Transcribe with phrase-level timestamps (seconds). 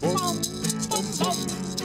[0.00, 1.77] Boom, boom, boom.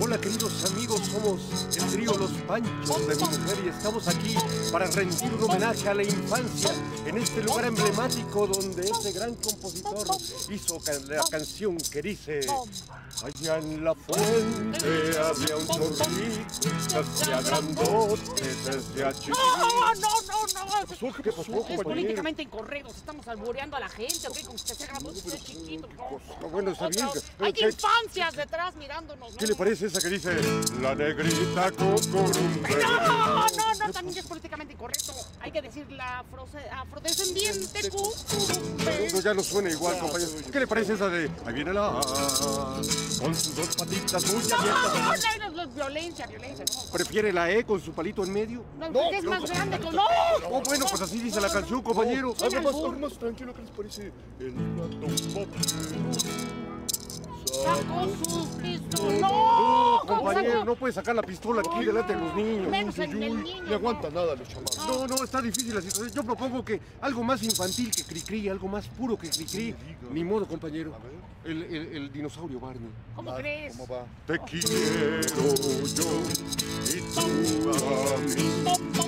[0.00, 1.40] Hola queridos amigos, somos
[1.76, 4.36] el trío Los Panchos de mi mujer y estamos aquí
[4.70, 6.70] para rendir un homenaje a la infancia
[7.06, 10.06] en este lugar emblemático donde ese gran compositor
[10.48, 12.46] hizo la canción que dice
[13.24, 19.36] Allá en la fuente había un chorrito que hacía grandote desde a chiquito.
[19.58, 21.68] No, no, no, no.
[21.74, 22.90] Es políticamente incorrecto.
[22.90, 24.38] Estamos albureando a la gente, ¿ok?
[24.46, 25.90] Como que se haga dos chiquitos.
[26.40, 27.07] No, bueno, está bien.
[27.40, 29.34] Hay ¿Qué- infancias detrás mirándonos.
[29.36, 30.30] ¿Qué le parece esa que dice
[30.80, 32.68] La negrita cocorumbe?
[32.82, 35.12] No, no, no, también es políticamente incorrecto.
[35.40, 37.90] Hay que decir la afro- afrodescendiente
[39.22, 40.30] ya no suena igual, compañero.
[40.50, 41.90] ¿Qué le parece esa de Ahí viene la
[43.20, 45.24] con sus dos patitas muy No, abiertas?
[45.38, 46.92] no, no, no, violencia, violencia, no.
[46.92, 48.64] ¿Prefiere la E con su palito en medio?
[48.78, 50.02] No, es más grande no.
[50.50, 52.34] Oh, bueno, pues así dice la canción, compañero.
[52.40, 54.12] Algo más, tranquilo, ¿qué les parece?
[54.40, 54.54] El.
[57.64, 59.20] Sacó sus pistolas.
[59.20, 59.28] No,
[59.98, 62.68] No, ¿cómo compañero, no puede sacar la pistola aquí delante de los niños.
[62.68, 63.62] Menos el del niño.
[63.64, 64.78] No aguanta nada los chamacos.
[64.86, 66.10] No, no, está difícil la situación.
[66.14, 69.74] Yo propongo que algo más infantil que Cricri, algo más puro que Cricri.
[70.10, 70.92] Ni modo, compañero.
[71.44, 72.90] El, el- el dinosaurio Barney.
[73.14, 73.76] ¿Cómo crees?
[73.76, 74.04] ¿Cómo va?
[74.26, 76.04] Te quiero yo
[76.86, 79.07] y tú a mí.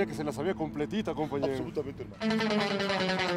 [0.00, 1.52] Sabía que se la sabía completita, compañero.
[1.52, 3.29] Absolutamente hermano.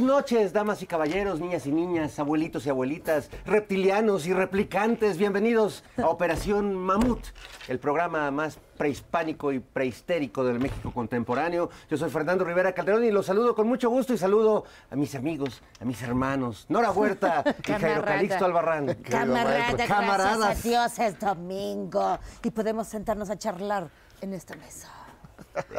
[0.00, 5.18] Buenas noches, damas y caballeros, niñas y niñas, abuelitos y abuelitas, reptilianos y replicantes.
[5.18, 7.20] Bienvenidos a Operación Mamut,
[7.68, 11.68] el programa más prehispánico y prehistérico del México contemporáneo.
[11.90, 15.14] Yo soy Fernando Rivera Calderón y los saludo con mucho gusto y saludo a mis
[15.14, 18.02] amigos, a mis hermanos, Nora Huerta y Jairo.
[18.02, 18.94] Calixto Albarrán.
[18.94, 20.62] Camarada, gracias a camaradas.
[20.62, 23.90] Dios es domingo y podemos sentarnos a charlar
[24.22, 24.88] en esta mesa.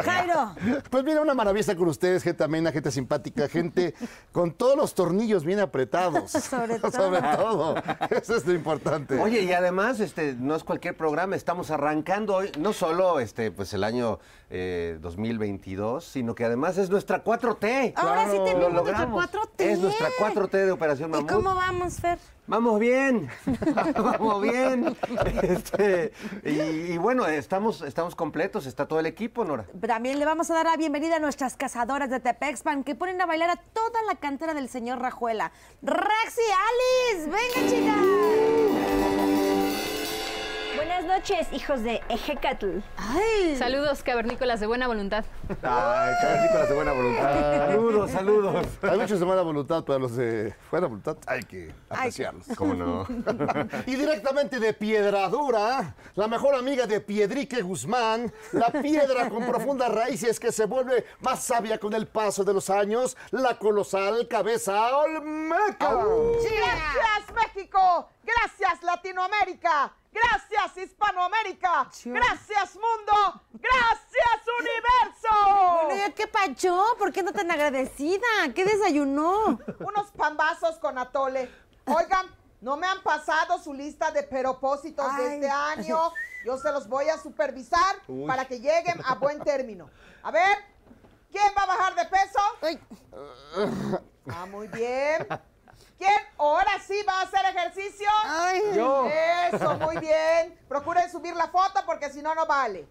[0.03, 0.55] Jairo,
[0.89, 3.94] Pues mira, una maravilla con ustedes, gente amena, gente simpática, gente
[4.31, 6.31] con todos los tornillos bien apretados.
[6.51, 6.91] Sobre todo.
[6.91, 7.75] Sobre todo.
[8.09, 9.19] Eso es lo importante.
[9.19, 13.73] Oye, y además, este, no es cualquier programa, estamos arrancando hoy, no solo este, pues
[13.73, 14.19] el año
[14.50, 17.94] eh, 2022, sino que además es nuestra 4T.
[17.95, 19.25] Ahora sí tenemos Lo nuestra logramos.
[19.31, 19.50] 4T.
[19.57, 21.31] Es nuestra 4T de Operación ¿y Mamut.
[21.31, 22.19] cómo vamos, Fer?
[22.47, 23.29] Vamos bien,
[23.95, 24.95] vamos bien.
[25.41, 26.11] Este,
[26.43, 29.65] y, bueno, estamos, estamos completos, está todo el equipo, Nora.
[29.79, 33.25] También le vamos a dar la bienvenida a nuestras cazadoras de Tepexpan que ponen a
[33.25, 35.51] bailar a toda la cantera del señor Rajuela.
[35.81, 38.61] Rex y Alice, venga chicas.
[41.01, 42.77] Buenas noches, hijos de Ejecatl.
[42.95, 45.25] Ay, Saludos, cavernícolas de buena voluntad.
[45.63, 47.68] Ay, cavernícolas de buena voluntad.
[47.68, 48.68] Saludos, saludos.
[48.83, 52.45] Hay muchos de buena voluntad, pero los de buena voluntad hay que apreciarlos.
[52.56, 53.07] ¿Cómo no?
[53.88, 60.39] Y directamente de Piedradura, la mejor amiga de Piedrique Guzmán, la piedra con profundas raíces
[60.39, 66.06] que se vuelve más sabia con el paso de los años, la colosal cabeza Olmeca.
[66.44, 75.86] Gracias México, gracias Latinoamérica, gracias Hispanoamérica, gracias mundo, gracias universo.
[75.86, 76.84] bueno, ¿ya ¿qué pacho?
[76.98, 78.25] ¿Por qué no tan agradecida?
[78.54, 79.60] ¿Qué desayunó?
[79.80, 81.50] Unos pambazos con atole.
[81.86, 82.28] Oigan,
[82.62, 86.12] no me han pasado su lista de propósitos de este año.
[86.46, 87.96] Yo se los voy a supervisar
[88.28, 89.90] para que lleguen a buen término.
[90.24, 90.58] A ver,
[91.31, 92.40] ¿quién va a bajar de peso?
[92.62, 92.80] Ay,
[94.28, 95.28] Ah, muy bien.
[96.01, 98.07] ¿Quién ahora sí va a hacer ejercicio?
[98.24, 98.62] ay.
[98.74, 99.06] Yo.
[99.06, 100.59] Eso, muy bien.
[100.68, 102.88] Procuren subir la foto porque si no, no vale.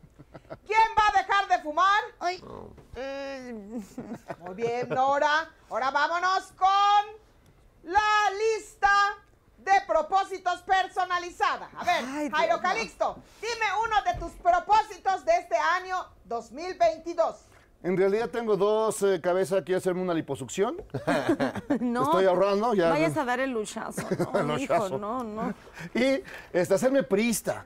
[0.65, 2.01] ¿Quién va a dejar de fumar?
[2.21, 2.41] Ay.
[4.39, 5.51] Muy bien, Nora.
[5.69, 6.71] Ahora vámonos con
[7.83, 8.93] la lista
[9.59, 11.69] de propósitos personalizada.
[11.77, 12.63] A ver, Ay, Jairo Dios, no.
[12.63, 17.37] Calixto, dime uno de tus propósitos de este año 2022.
[17.83, 20.77] En realidad tengo dos eh, cabezas, quiero hacerme una liposucción.
[21.81, 22.03] No.
[22.03, 22.91] Estoy ahorrando ya.
[22.91, 24.03] Vayas a dar el luchazo.
[24.45, 25.55] No, hijo, no, no.
[25.95, 26.23] Y
[26.53, 27.65] este, hacerme prista.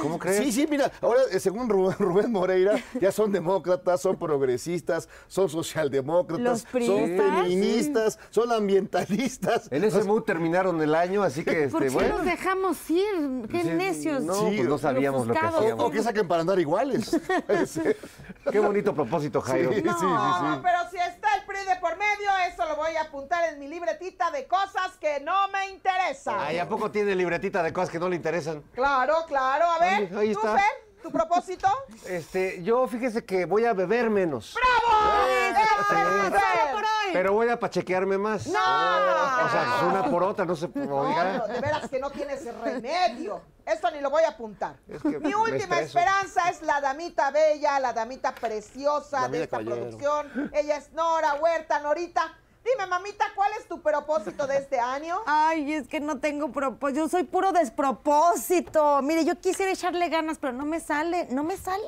[0.00, 0.38] ¿Cómo crees?
[0.42, 5.48] Sí, sí, mira, ahora eh, según Rubén, Rubén Moreira, ya son demócratas, son progresistas, son
[5.48, 9.68] socialdemócratas, son feministas, son ambientalistas.
[9.70, 12.16] En ese mood terminaron el año, así que, ¿Por este, qué bueno.
[12.18, 13.46] nos dejamos ir?
[13.50, 14.22] Qué Sí, necios.
[14.22, 15.84] No, Sí, pues no sabíamos lo que hacíamos.
[15.84, 17.10] o que saquen para andar iguales.
[18.50, 19.70] Qué bonito propósito, Jairo.
[19.72, 20.60] Sí, sí, sí, No, sí.
[20.62, 23.68] pero si está el PRI de por medio, eso lo voy a apuntar en mi
[23.68, 26.36] libretita de cosas que no me interesan.
[26.40, 28.62] Ay, ¿a poco tiene libretita de cosas que no le interesan?
[28.74, 29.64] Claro, claro.
[29.70, 30.54] A ver, Ahí- ahí ¿tú, está.
[30.54, 30.84] Fer?
[31.02, 31.68] ¿Tu propósito?
[32.08, 34.54] Este, yo fíjese que voy a beber menos.
[34.54, 35.22] ¡Bravo!
[35.22, 37.10] Hoy.
[37.12, 38.46] Pero voy a pachequearme más.
[38.48, 38.58] ¡No!
[38.58, 42.44] O sea, es una por otra, no se No, no, de veras que no tienes
[42.60, 43.40] remedio.
[43.66, 44.76] Esto ni lo voy a apuntar.
[44.88, 49.76] Es que Mi última esperanza es la damita bella, la damita preciosa de esta caballero.
[49.98, 50.50] producción.
[50.52, 52.36] Ella es Nora Huerta, Norita.
[52.64, 55.18] Dime, mamita, ¿cuál es tu propósito de este año?
[55.26, 57.00] Ay, es que no tengo propósito.
[57.00, 59.02] Yo soy puro despropósito.
[59.02, 61.82] Mire, yo quisiera echarle ganas, pero no me sale, no me sale.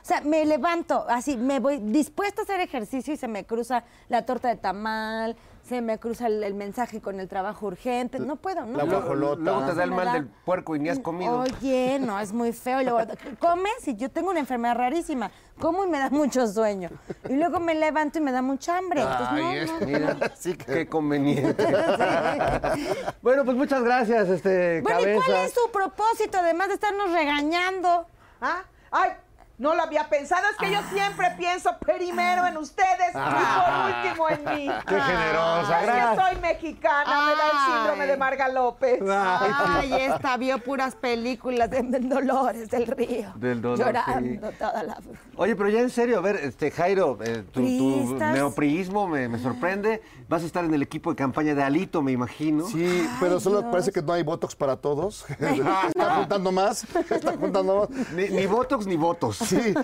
[0.00, 3.84] O sea, me levanto, así, me voy dispuesta a hacer ejercicio y se me cruza
[4.08, 5.36] la torta de tamal,
[5.68, 8.18] se me cruza el, el mensaje con el trabajo urgente.
[8.18, 8.98] No puedo, no La puedo.
[9.00, 9.42] guajolota.
[9.42, 11.40] Luego te da el mal da- del puerco y ni has comido.
[11.40, 12.80] Oye, no, es muy feo.
[12.80, 13.00] Y luego,
[13.38, 15.30] comes y yo tengo una enfermedad rarísima.
[15.60, 16.90] Como y me da mucho sueño.
[17.28, 19.02] Y luego me levanto y me da mucha hambre.
[19.02, 19.86] Entonces, Ay, no, es- no, no.
[19.86, 21.64] Mira, Sí que- qué conveniente.
[23.22, 28.06] bueno, pues muchas gracias, este, Bueno, ¿y cuál es su propósito, además de estarnos regañando?
[28.40, 28.62] ¿Ah?
[28.90, 29.10] ¡Ay!
[29.58, 34.28] No lo había pensado, es que yo siempre pienso primero en ustedes y por último
[34.28, 34.70] en mí.
[34.88, 36.10] Qué generosa, Es gracias.
[36.18, 39.00] que soy mexicana, me da el síndrome de Marga López.
[39.08, 43.32] Ay, esta vio puras películas de, de Dolores del Río.
[43.36, 44.56] Del Dolor, Llorando sí.
[44.58, 44.98] toda la...
[45.36, 49.38] Oye, pero ya en serio, a ver, este Jairo, eh, tu, tu neopriismo me, me
[49.38, 50.02] sorprende.
[50.28, 52.66] Vas a estar en el equipo de campaña de Alito, me imagino.
[52.66, 53.70] Sí, pero solo Dios.
[53.70, 55.24] parece que no hay botox para todos.
[55.30, 56.84] Está juntando más.
[56.96, 58.12] Está juntando más.
[58.12, 59.41] Ni, ni botox ni votos.
[59.44, 59.74] Sí,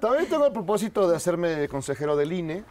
[0.00, 2.64] también tengo el propósito de hacerme consejero del INE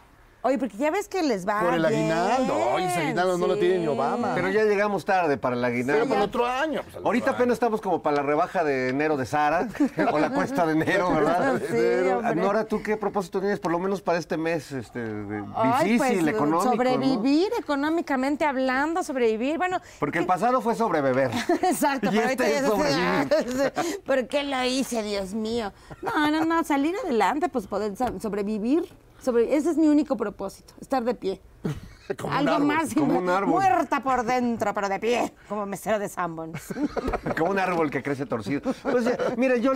[0.46, 2.54] Oye, porque ya ves que les va por el bien, aguinaldo.
[2.72, 3.86] Oye, ese aguinaldo no lo tiene ni.
[3.88, 4.32] Obama.
[4.36, 6.04] Pero ya llegamos tarde para Pero aguinaldo.
[6.08, 6.82] para el otro año.
[6.84, 9.66] pues, el Ahorita otro apenas estamos como para la rebaja de enero de Sara
[10.12, 11.60] o la cuesta de enero, ¿verdad?
[11.68, 12.36] Sí.
[12.38, 16.20] Nora, ¿tú qué propósito tienes por lo menos para este mes este, de- Ay, difícil,
[16.22, 16.64] pues, económico?
[16.64, 16.70] ¿no?
[16.72, 19.58] Sobrevivir económicamente hablando, sobrevivir.
[19.58, 21.30] Bueno, Porque el ¿qué- pasado fue sobre beber.
[21.62, 23.72] Exacto, Y pero este ahorita es sobrevivir.
[24.04, 25.72] ¿Por qué lo hice, Dios mío?
[26.02, 28.84] No, no, no, salir adelante, pues poder sobrevivir.
[29.26, 31.40] Sobre, ese es mi único propósito, estar de pie.
[32.16, 33.54] Como Algo árbol, más como un árbol.
[33.54, 36.72] muerta por dentro, pero de pie, como mesero de Sanborns.
[37.36, 38.60] Como un árbol que crece torcido.
[38.84, 39.06] Pues,
[39.36, 39.72] mira, yo,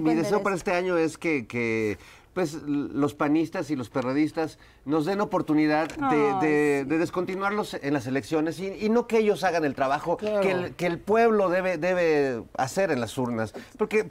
[0.00, 1.98] mi, deseo para este año es que, que,
[2.32, 7.92] pues los panistas y los perredistas nos den oportunidad de, Ay, de- de descontinuarlos en
[7.94, 11.48] las elecciones y, y no que ellos hagan el trabajo que, el, que el pueblo
[11.48, 13.52] debe, debe hacer en las urnas.
[13.76, 14.08] Porque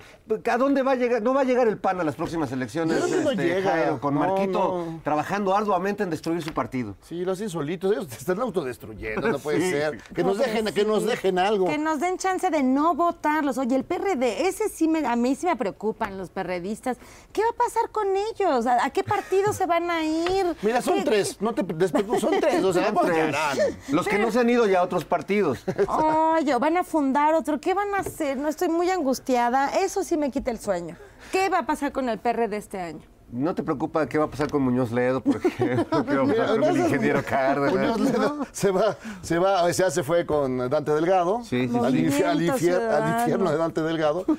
[0.50, 1.22] ¿a dónde va a llegar?
[1.22, 3.72] No va a llegar el PAN a las próximas elecciones, no este, llega.
[3.72, 5.02] Jairo, con No, Marquito no.
[5.04, 6.96] trabajando arduamente en destruir su partido.
[7.02, 9.72] Sí, los insolitos, ellos se están autodestruyendo, no puede Sí.
[9.72, 10.02] ser.
[10.14, 11.66] Que nos dejen, que nos dejen algo.
[11.66, 13.58] Que nos den chance de no votarlos.
[13.58, 16.98] Oye, el PRD, ese sí me, a mí sí me preocupan los perredistas.
[17.34, 18.68] ¿Qué va a pasar con ellos?
[18.68, 20.46] ¿A, a qué partido se van a ir?
[20.68, 21.42] Mira, son ¿Qué- tres.
[21.42, 22.64] No te despreocupes, son tres.
[22.64, 23.36] O sea, tres.
[23.90, 25.64] Los que no se han ido ya a otros partidos.
[25.88, 27.60] Oye, van a fundar otro.
[27.62, 28.38] ¿Qué van a hacer?
[28.38, 29.70] No estoy muy angustiada.
[29.80, 30.98] Eso sí me quita el sueño.
[31.32, 33.02] ¿Qué va a pasar con el PR de este año?
[33.30, 36.06] ¿No te preocupa qué va a pasar con Muñoz Ledo, por ejemplo?
[36.06, 37.74] ¿Qué va a pasar con el ingeniero Cárdenas?
[37.74, 41.42] Muñoz Ledo se va, se va, ya se fue con Dante Delgado.
[41.44, 42.24] Sí, sí, al, sí.
[42.24, 44.26] al infier- infierno de Dante Delgado.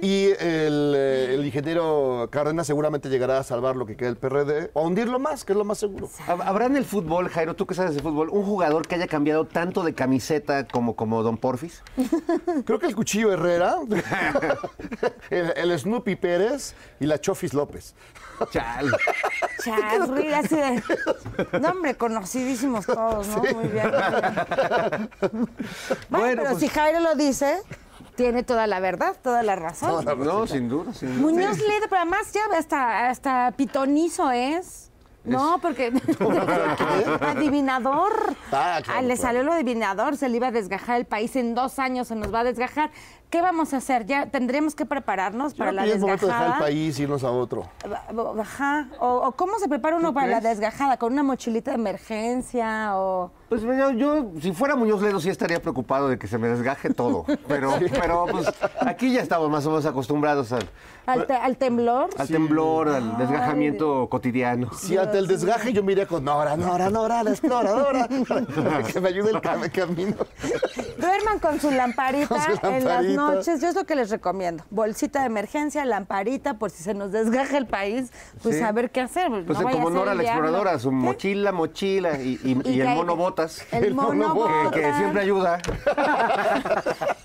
[0.00, 4.70] Y el, eh, el ingeniero Cárdenas seguramente llegará a salvar lo que queda del PRD
[4.72, 6.08] o a hundirlo más, que es lo más seguro.
[6.26, 9.06] ¿Hab- ¿Habrá en el fútbol, Jairo, tú que sabes de fútbol, un jugador que haya
[9.06, 11.82] cambiado tanto de camiseta como, como Don Porfis?
[12.64, 13.76] Creo que el Cuchillo Herrera,
[15.30, 17.94] el, el Snoopy Pérez y la Chofis López.
[18.50, 18.96] Chal.
[19.64, 20.82] Chasri, así de.
[21.60, 23.36] No, hombre, conocidísimos todos, ¿no?
[23.38, 23.54] Muy bien.
[23.54, 23.90] muy bien.
[25.20, 25.48] Bueno,
[26.10, 27.58] Bueno, pero pues- si Jairo lo dice,
[28.16, 30.04] tiene toda la verdad, toda la razón.
[30.04, 31.20] No, sin duda, sin duda.
[31.20, 34.90] Muñoz Ledo, pero además ya hasta, hasta pitonizo es.
[35.24, 35.92] No, porque
[37.20, 38.12] adivinador.
[38.50, 41.54] Ah, claro, Ah, le salió lo adivinador, se le iba a desgajar el país en
[41.54, 42.90] dos años, se nos va a desgajar.
[43.32, 44.04] ¿Qué vamos a hacer?
[44.04, 46.58] Ya tendremos que prepararnos Yo para la es momento de dejar el desgajada.
[46.66, 47.66] país y irnos a otro.
[48.38, 48.88] Ajá.
[49.00, 53.30] O, o cómo se prepara uno para la desgajada, con una mochilita de emergencia o.
[53.48, 56.92] Pues yo, yo, si fuera Muñoz Ledo, sí estaría preocupado de que se me desgaje
[56.92, 57.24] todo.
[57.48, 60.68] Pero, pero pues aquí ya estamos más o menos acostumbrados al,
[61.06, 62.08] Al, te- al temblor.
[62.18, 64.72] al temblor, al desgajamiento cotidiano.
[64.74, 69.00] Si ante el desgaje yo me iría con Nora, Nora, Nora, la exploradora, para que
[69.00, 70.16] me ayude el cam- camino.
[70.98, 73.21] Duerman con su lamparita, Con su en las lamparita.
[73.30, 73.60] Noches.
[73.60, 74.64] Yo es lo que les recomiendo.
[74.70, 78.10] Bolsita de emergencia, lamparita, por si se nos desgaja el país,
[78.42, 78.62] pues Sí.
[78.62, 79.28] a ver qué hacer.
[79.46, 83.16] Pues no como Nora la exploradora, su mochila, mochila y, y- y Y el mono
[83.16, 83.64] botas.
[83.72, 84.72] El mono botas.
[84.72, 85.58] Que, siempre ayuda.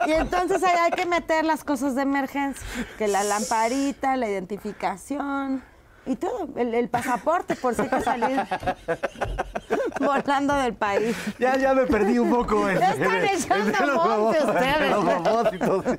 [0.08, 2.66] Y entonces ahí hay que meter las cosas de emergencia,
[2.98, 5.62] que la lamparita, la identificación
[6.08, 8.40] y todo, el, el pasaporte por si que salir
[10.00, 11.16] volando del país.
[11.40, 12.70] Ya, ya me perdí un poco.
[12.70, 15.98] en- Ya están echando monte ustedes.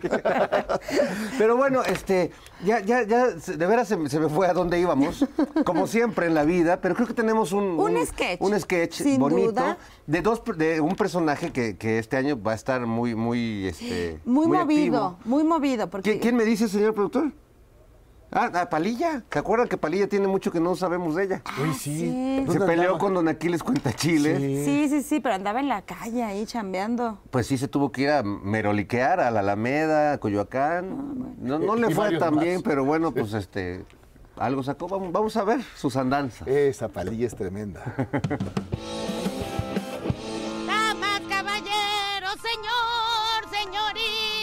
[1.39, 2.31] Pero bueno, este,
[2.65, 5.27] ya, ya, ya, de veras se, me- se me fue a dónde íbamos,
[5.65, 7.79] como siempre en la vida, pero creo que tenemos un...
[7.79, 9.79] Un sketch, Un sketch sin bonito duda.
[10.07, 14.21] de dos, de un personaje que, que este año va a estar muy, muy, este...
[14.25, 15.19] Muy, movido, activo.
[15.25, 15.89] muy movido.
[15.91, 17.33] Porque ¿Quién, quién me dice, señor productor?
[18.31, 19.23] Ah, ah, Palilla.
[19.31, 21.43] ¿Se acuerdan que Palilla tiene mucho que no sabemos de ella?
[21.63, 22.45] Uy, sí.
[22.51, 24.65] Se peleó con Don Aquiles Cuentachiles.
[24.65, 27.19] Sí, sí, sí, pero andaba en la calle ahí chambeando.
[27.31, 31.37] Pues sí se tuvo que ir a meroliquear a la Alameda, a Coyoacán.
[31.39, 32.45] No, no le fue tan más.
[32.45, 33.87] bien, pero bueno, pues este
[34.37, 34.89] algo sacó.
[34.89, 36.47] Vamos, vamos a ver sus andanzas.
[36.47, 37.83] Esa palilla es tremenda.
[40.67, 44.38] Damas, caballeros, señor, señorita,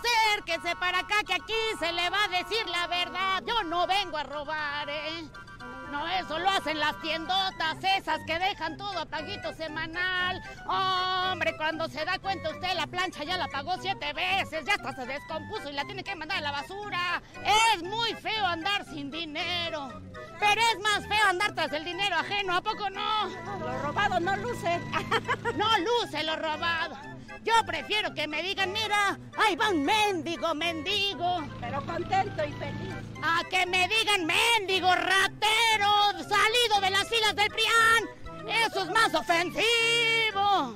[0.00, 3.42] acérquese para acá que aquí se le va a decir la verdad.
[3.46, 5.28] Yo no vengo a robar, ¿eh?
[5.90, 10.40] No, eso lo hacen las tiendotas, esas que dejan todo a paguito semanal.
[10.68, 14.94] Hombre, cuando se da cuenta usted, la plancha ya la pagó siete veces, ya hasta
[14.94, 17.20] se descompuso y la tiene que mandar a la basura.
[17.74, 19.88] Es muy feo andar sin dinero,
[20.38, 23.26] pero es más feo andar tras el dinero ajeno, ¿a poco no?
[23.58, 24.80] Lo robado no luce.
[25.56, 27.19] no luce lo robado.
[27.42, 31.42] Yo prefiero que me digan, mira, ahí va un mendigo, mendigo.
[31.60, 32.94] Pero contento y feliz.
[33.22, 35.90] A que me digan mendigo, ratero,
[36.28, 38.56] salido de las filas del PRIAN.
[38.66, 40.74] Eso es más ofensivo.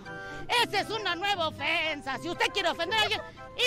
[0.62, 2.18] Esa es una nueva ofensa.
[2.18, 3.20] Si usted quiere ofender a alguien,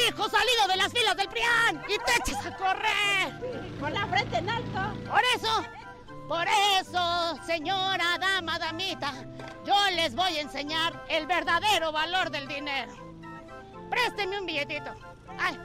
[0.07, 3.77] hijo salido de las filas del PRIAN y te echas a correr.
[3.79, 5.09] Con la frente en alto.
[5.09, 5.65] Por eso,
[6.27, 6.45] por
[6.79, 9.13] eso, señora, dama, damita,
[9.65, 12.91] yo les voy a enseñar el verdadero valor del dinero.
[13.89, 14.91] Présteme un billetito.
[15.39, 15.57] Ay,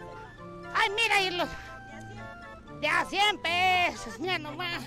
[0.75, 1.49] ay, mira, irlos.
[2.81, 4.85] De a 100 pesos, mira nomás.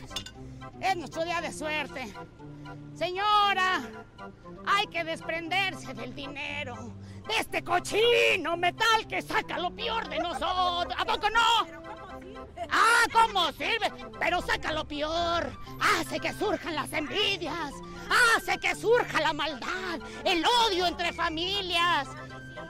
[0.82, 2.13] Es nuestro día de suerte.
[2.94, 3.82] Señora,
[4.65, 6.94] hay que desprenderse del dinero.
[7.27, 10.96] De este cochino metal que saca lo peor de nosotros.
[10.98, 11.85] ¿A poco no?
[12.69, 13.91] Ah, ¿cómo sirve?
[14.19, 15.51] Pero saca lo peor.
[15.79, 17.73] Hace que surjan las envidias.
[18.35, 22.07] Hace que surja la maldad, el odio entre familias.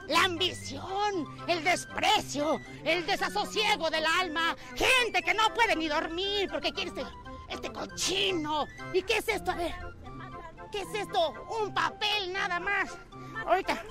[0.07, 4.55] La ambición, el desprecio, el desasosiego del alma.
[4.75, 7.05] Gente que no puede ni dormir porque quiere este,
[7.49, 8.67] este cochino.
[8.93, 9.51] ¿Y qué es esto?
[9.51, 9.75] A ver.
[10.71, 11.33] ¿Qué es esto?
[11.61, 12.91] Un papel nada más.
[13.45, 13.83] Ahorita.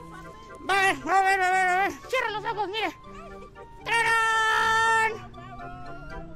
[0.68, 1.92] Va, a ver, a ver, a ver, a ver.
[2.08, 2.96] Cierra los ojos, mire.
[3.84, 4.43] ¡Tarán!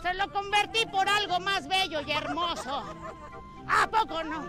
[0.03, 2.85] Se lo convertí por algo más bello y hermoso.
[3.69, 4.41] ¿A poco no?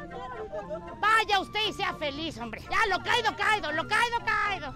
[0.99, 2.61] Vaya usted y sea feliz, hombre.
[2.69, 4.71] Ya, lo caído, caído, lo caído, caído.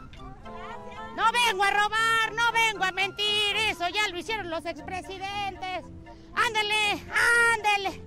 [1.16, 3.56] No vengo a robar, no vengo a mentir.
[3.70, 5.86] Eso ya lo hicieron los expresidentes.
[6.36, 7.04] Ándele,
[7.54, 8.04] ándele.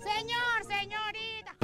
[0.00, 1.54] Señor, señorita.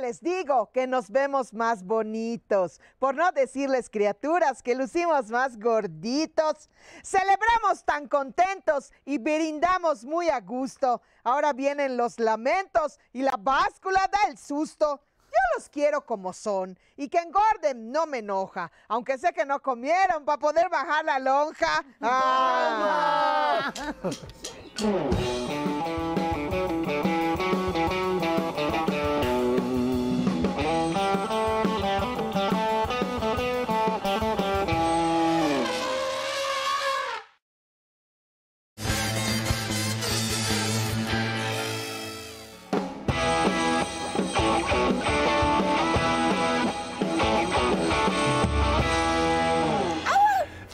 [0.00, 6.68] Les digo que nos vemos más bonitos, por no decirles criaturas que lucimos más gorditos.
[7.04, 11.00] Celebramos tan contentos y brindamos muy a gusto.
[11.22, 15.00] Ahora vienen los lamentos y la báscula da el susto.
[15.22, 19.62] Yo los quiero como son y que engorden no me enoja, aunque sé que no
[19.62, 21.84] comieron para poder bajar la lonja.
[22.00, 23.72] Ah.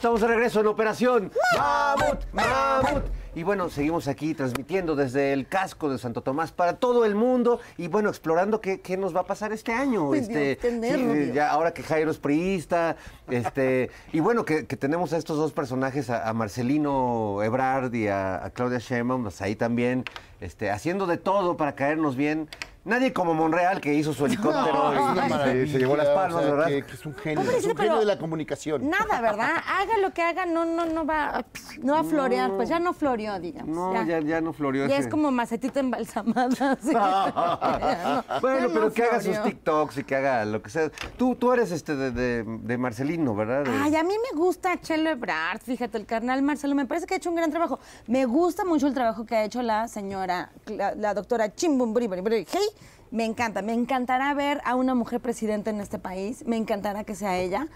[0.01, 3.03] Estamos de regreso en Operación Mamut, Mamut.
[3.35, 7.59] Y bueno, seguimos aquí transmitiendo desde el casco de Santo Tomás para todo el mundo
[7.77, 10.11] y bueno, explorando qué, qué nos va a pasar este año.
[10.13, 12.95] Ay, este, ya ahora que Jairo es priista,
[13.29, 18.07] este, y bueno, que, que tenemos a estos dos personajes, a, a Marcelino Ebrard y
[18.07, 20.03] a, a Claudia Sheinbaum, pues ahí también,
[20.41, 22.49] este, haciendo de todo para caernos bien.
[22.83, 26.49] Nadie como Monreal que hizo su helicóptero y- y se- llevó las palmas, o sea,
[26.51, 26.65] ¿verdad?
[26.67, 28.89] Que, que es un genio, Hombre, es sí, un genio de la comunicación.
[28.89, 29.51] Nada, ¿verdad?
[29.67, 31.45] Haga lo que haga, no, no, no va,
[31.83, 32.49] no va a florear.
[32.55, 33.69] Pues ya no floreó, digamos.
[33.69, 36.71] No, ya, ya no floreó Ya ese- es como macetita embalsamada.
[36.71, 36.91] así.
[38.41, 39.43] bueno, pero no que haga sus.
[39.43, 40.89] TikToks y que haga lo que sea.
[41.17, 43.63] Tú, tú eres este de, de- de Marcelino, ¿verdad?
[43.79, 47.17] Ay, a mí me gusta Chelo Ebrard, fíjate, el carnal Marcelo, me parece que ha
[47.17, 47.79] hecho un gran trabajo.
[48.07, 50.30] Me gusta mucho el trabajo que ha hecho la señora,
[50.65, 52.09] la, la doctora Chimbumbri,
[52.51, 52.67] hey,
[53.11, 57.15] me encanta, me encantará ver a una mujer presidenta en este país, me encantará que
[57.15, 57.67] sea ella.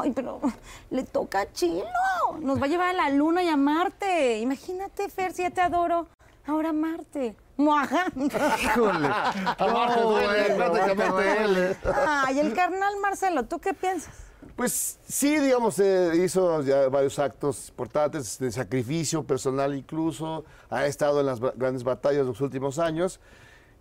[0.00, 0.40] Ay, pero
[0.90, 1.84] le toca a Chilo,
[2.40, 4.38] nos va a llevar a la luna y a Marte.
[4.38, 6.06] Imagínate, Fer, si ya te adoro,
[6.46, 7.36] ahora a Marte.
[7.56, 8.06] Muaja.
[8.16, 9.08] Híjole.
[9.58, 11.76] Bueno, prácticamente duele.
[12.06, 14.14] Ay, el carnal Marcelo, ¿tú qué piensas?
[14.56, 21.20] Pues sí, digamos, eh, hizo ya varios actos importantes de sacrificio personal incluso, ha estado
[21.20, 23.18] en las grandes batallas de los últimos años.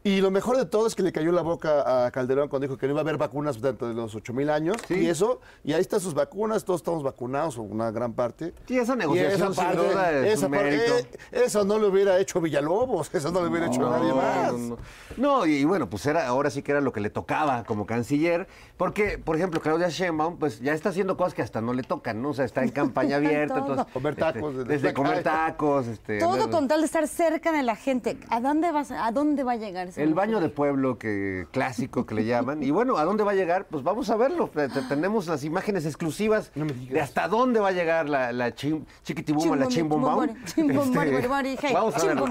[0.04, 2.76] Y lo mejor de todo es que le cayó la boca a Calderón cuando dijo
[2.78, 4.76] que no iba a haber vacunas dentro de los 8 mil años.
[4.88, 4.96] Sí.
[4.96, 8.54] Y eso, y ahí están sus vacunas, todos estamos vacunados, o una gran parte.
[8.68, 12.42] Sí, esa Y negociación, sin duda, es esa parte- eh, eso no lo hubiera hecho
[12.42, 14.54] Villalobos, eso no lo hubiera hecho nadie más.
[14.54, 14.78] No, no.
[15.18, 18.48] No, y, bueno, pues era, ahora sí que era lo que le tocaba como canciller,
[18.78, 22.24] porque, por ejemplo, Claudia Sheinbaum, pues ya está haciendo cosas que hasta no le tocan,
[22.24, 22.30] ¿no?
[22.30, 23.68] O sea, está en campaña abierta, Todo.
[23.70, 23.94] entonces...
[23.94, 26.18] Comer este, tacos desde desde comer tacos, este...
[26.18, 28.18] Todo con tal de estar cerca de la gente.
[28.30, 32.16] ¿A dónde, vas, a dónde va a llegar El baño de pueblo que clásico que
[32.16, 32.62] le llaman.
[32.64, 33.66] Y bueno, ¿a dónde va a llegar?
[33.66, 34.50] Pues vamos a verlo.
[34.54, 38.54] Te- te- Tenemos las imágenes exclusivas No de hasta dónde va a llegar la, la
[38.54, 40.26] chim, chiquitibuma, la chimbombao.
[40.46, 41.74] Chimbombari, Este.
[41.74, 42.26] Vamos a verlo.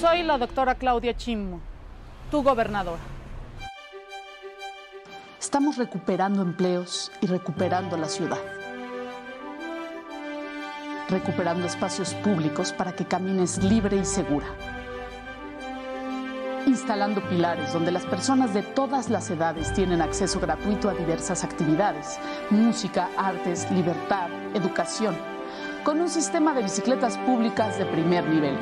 [0.00, 1.60] Soy la doctora Claudia Chimmo,
[2.30, 3.00] tu gobernadora.
[5.40, 8.38] Estamos recuperando empleos y recuperando la ciudad.
[11.14, 14.46] Recuperando espacios públicos para que camines libre y segura.
[16.66, 22.18] Instalando pilares donde las personas de todas las edades tienen acceso gratuito a diversas actividades,
[22.50, 25.14] música, artes, libertad, educación,
[25.84, 28.58] con un sistema de bicicletas públicas de primer nivel.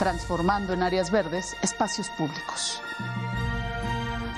[0.00, 2.80] transformando en áreas verdes espacios públicos.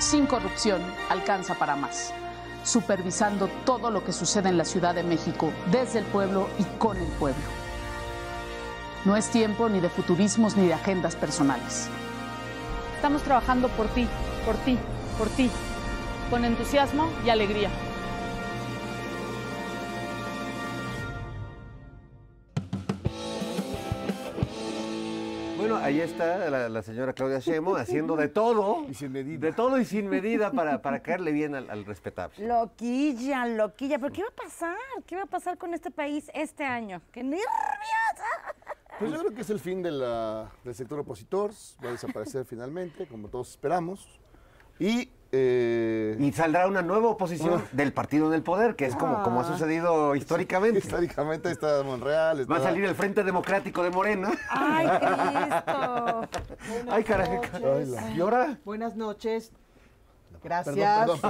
[0.00, 2.12] Sin corrupción, alcanza para más.
[2.64, 6.96] Supervisando todo lo que sucede en la Ciudad de México, desde el pueblo y con
[6.96, 7.42] el pueblo.
[9.04, 11.88] No es tiempo ni de futurismos ni de agendas personales.
[12.94, 14.06] Estamos trabajando por ti,
[14.46, 14.78] por ti,
[15.18, 15.50] por ti,
[16.30, 17.68] con entusiasmo y alegría.
[25.82, 28.86] Ahí está la, la señora Claudia Sheinbaum haciendo de todo.
[28.88, 29.46] Y sin medida.
[29.46, 32.46] De todo y sin medida para, para caerle bien al, al respetable.
[32.46, 33.98] Loquilla, loquilla.
[33.98, 34.76] ¿Pero qué va a pasar?
[35.06, 37.00] ¿Qué va a pasar con este país este año?
[37.12, 37.46] ¡Qué nervios!
[38.98, 41.50] Pues yo creo que es el fin de la- del sector opositor,
[41.84, 44.20] va a desaparecer finalmente, como todos esperamos.
[44.78, 49.22] Y, eh, Y saldrá una nueva oposición del partido en el poder, que es como,
[49.22, 50.78] como ha sucedido históricamente.
[50.78, 52.50] históricamente está Monreal.
[52.50, 54.30] Va a salir el Frente Democrático de Morena.
[54.50, 56.28] ¡Ay, Cristo!
[56.90, 57.40] Ay, caray.
[58.14, 58.58] ¿Y ahora?
[58.64, 59.52] Buenas noches.
[60.42, 60.76] Gracias.
[60.76, 61.20] perdón,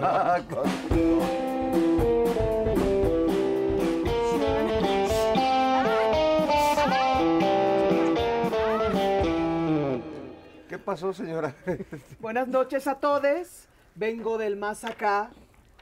[0.49, 0.65] perdón.
[10.69, 11.55] ¿Qué pasó, señora?
[12.19, 13.69] Buenas noches a todos.
[13.95, 15.31] Vengo del más acá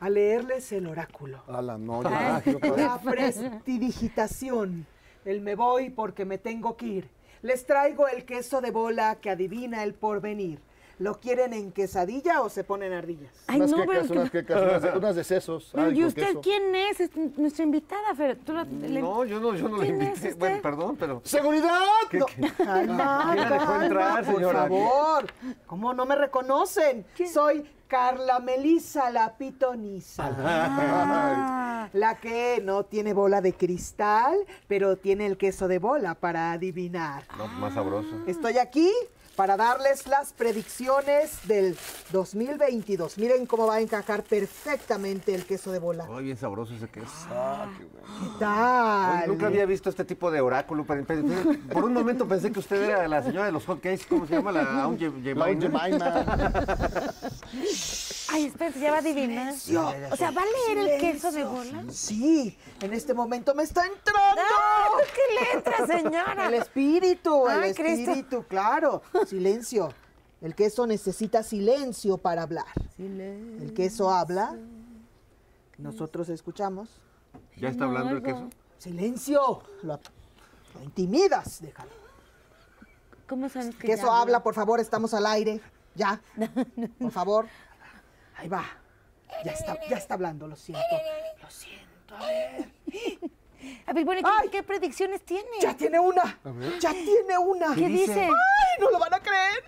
[0.01, 1.43] a leerles el oráculo.
[1.47, 2.87] A la no, ya, ¿qué otra vez?
[2.87, 4.87] La prestidigitación.
[5.25, 7.09] El me voy porque me tengo que ir.
[7.43, 10.61] Les traigo el queso de bola que adivina el porvenir.
[11.01, 13.33] ¿Lo quieren en quesadilla o se ponen ardillas?
[13.47, 14.21] Ay, unas no, quecas, pero...
[14.21, 15.71] unas quecas, unas de, unas de sesos.
[15.73, 16.41] Pero, ay, ¿Y usted queso.
[16.43, 17.01] quién es?
[17.01, 18.37] Es nuestra invitada, Fer.
[18.45, 20.35] ¿Tú la- le- No, yo no, yo no la ¿Quién es invité.
[20.35, 21.23] Bueno, perdón, pero.
[21.25, 21.81] ¡Seguridad!
[22.13, 22.27] No.
[22.59, 24.59] Calma, ¿Quién la dejó calma, entrar, por señora?
[24.61, 25.27] favor.
[25.67, 27.07] ¿Cómo no me reconocen?
[27.33, 30.31] Soy Carla Melisa, la pitonisa.
[30.39, 34.37] Ah, La que no tiene bola de cristal,
[34.69, 37.25] pero tiene el queso de bola para adivinar.
[37.39, 38.09] No, más sabroso.
[38.27, 38.91] Estoy aquí
[39.37, 41.77] para darles las predicciones del
[42.13, 43.19] 2022.
[43.19, 46.07] Miren cómo va a encajar perfectamente el queso de bola.
[46.11, 47.07] Ay, bien sabroso ese queso.
[47.29, 49.29] ¿Qué Oye, tal?
[49.29, 50.85] nunca había visto este tipo de oráculo.
[50.85, 54.07] Por un momento pensé que usted era la señora de los hotcakes.
[54.09, 54.53] ¿Cómo se llama?
[54.53, 55.47] La Aunt Jemima.
[58.33, 59.55] Ay, espérate, ya va a adivinar.
[59.55, 61.85] O sea, ¿va a leer el queso de bola?
[61.91, 64.41] Sí, en este momento me está entrando.
[64.41, 64.89] ¡Ah!
[65.15, 66.47] ¿Qué letra, señora?
[66.47, 68.11] El espíritu, el Ay, Cristo.
[68.11, 69.03] espíritu, claro.
[69.27, 69.93] Silencio.
[70.41, 72.67] El queso necesita silencio para hablar.
[72.99, 74.57] El queso habla.
[75.77, 76.89] Nosotros escuchamos.
[77.57, 78.49] ¿Ya está hablando el queso?
[78.79, 79.63] Silencio.
[79.83, 79.99] Lo,
[80.75, 81.91] lo intimidas, déjalo.
[83.29, 85.61] ¿Cómo sabes que Queso ya habla, por favor, estamos al aire.
[85.95, 86.21] Ya.
[87.01, 87.47] Por favor.
[88.41, 88.65] Ahí va.
[89.45, 90.83] Ya está, ya está hablando, lo siento.
[91.43, 92.69] Lo siento, a ver.
[93.87, 94.49] A ver, bueno, ¿qué, Ay.
[94.49, 95.49] qué predicciones tiene?
[95.61, 96.39] Ya tiene una.
[96.79, 97.75] Ya tiene una.
[97.75, 98.23] ¿Qué dice?
[98.23, 99.65] ¡Ay, no lo van a creer!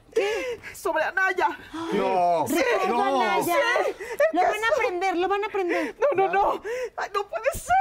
[0.74, 1.48] Sobre Anaya.
[1.92, 2.46] No.
[2.46, 3.56] ¿Ricardo Anaya?
[4.32, 5.96] Lo van a aprender, lo van a aprender.
[5.98, 6.62] No, no, no.
[6.96, 7.74] Ay, no puede ser.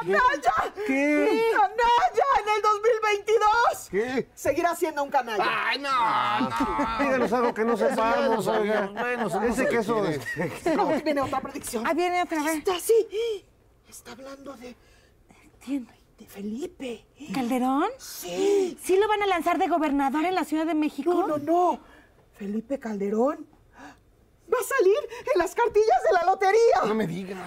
[0.00, 0.74] Anaya.
[0.86, 1.52] ¿Qué?
[1.54, 3.88] Anaya en el 2022.
[3.90, 4.28] ¿Qué?
[4.34, 5.44] Seguirá siendo un canalla.
[5.46, 7.04] ¡Ay, no!
[7.04, 8.90] Díganos algo que no sepamos, oiga.
[8.92, 10.04] Bueno, Ese queso.
[10.74, 11.86] No, viene otra predicción.
[11.86, 12.56] Ah, viene otra vez.
[12.56, 13.46] Está así.
[13.88, 14.74] Está hablando de,
[16.28, 17.04] Felipe.
[17.32, 17.88] ¿Calderón?
[17.98, 18.76] Sí.
[18.82, 21.12] ¿Sí lo van a lanzar de gobernador en la Ciudad de México?
[21.12, 21.80] No, no, no.
[22.32, 23.46] Felipe Calderón
[24.52, 24.96] va a salir
[25.34, 26.76] en las cartillas de la lotería.
[26.86, 27.38] No me digas.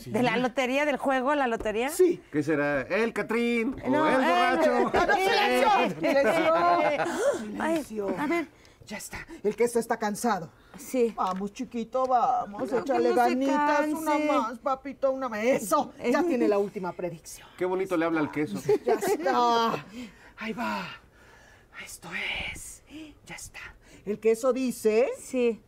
[0.00, 0.10] Sí.
[0.10, 1.88] ¿De la lotería, del juego, la lotería?
[1.88, 2.20] Sí.
[2.30, 2.82] ¿Qué será?
[2.82, 3.76] ¿El Catrín?
[3.84, 4.90] ¿O No, el eh, borracho?
[4.94, 6.00] ¡Ah, no, silencio!
[6.00, 6.54] ¡Silencio!
[7.58, 8.14] Ay, Silencio.
[8.18, 8.48] a ver,
[8.86, 9.18] Ya está.
[9.42, 10.50] El queso está cansado.
[10.78, 11.12] sí.
[11.16, 12.70] Vamos, chiquito, vamos.
[12.70, 13.88] No, Échale no ganitas.
[13.88, 15.42] Una más, papito, una más.
[15.44, 15.92] Eso.
[16.04, 17.48] Ya tiene la última predicción.
[17.58, 18.56] Qué bonito le habla al queso.
[18.84, 19.84] Ya está.
[20.38, 20.84] Ahí va.
[21.84, 22.08] Esto
[22.52, 22.82] es.
[23.26, 23.58] Ya está.
[24.04, 25.60] El queso dice Sí.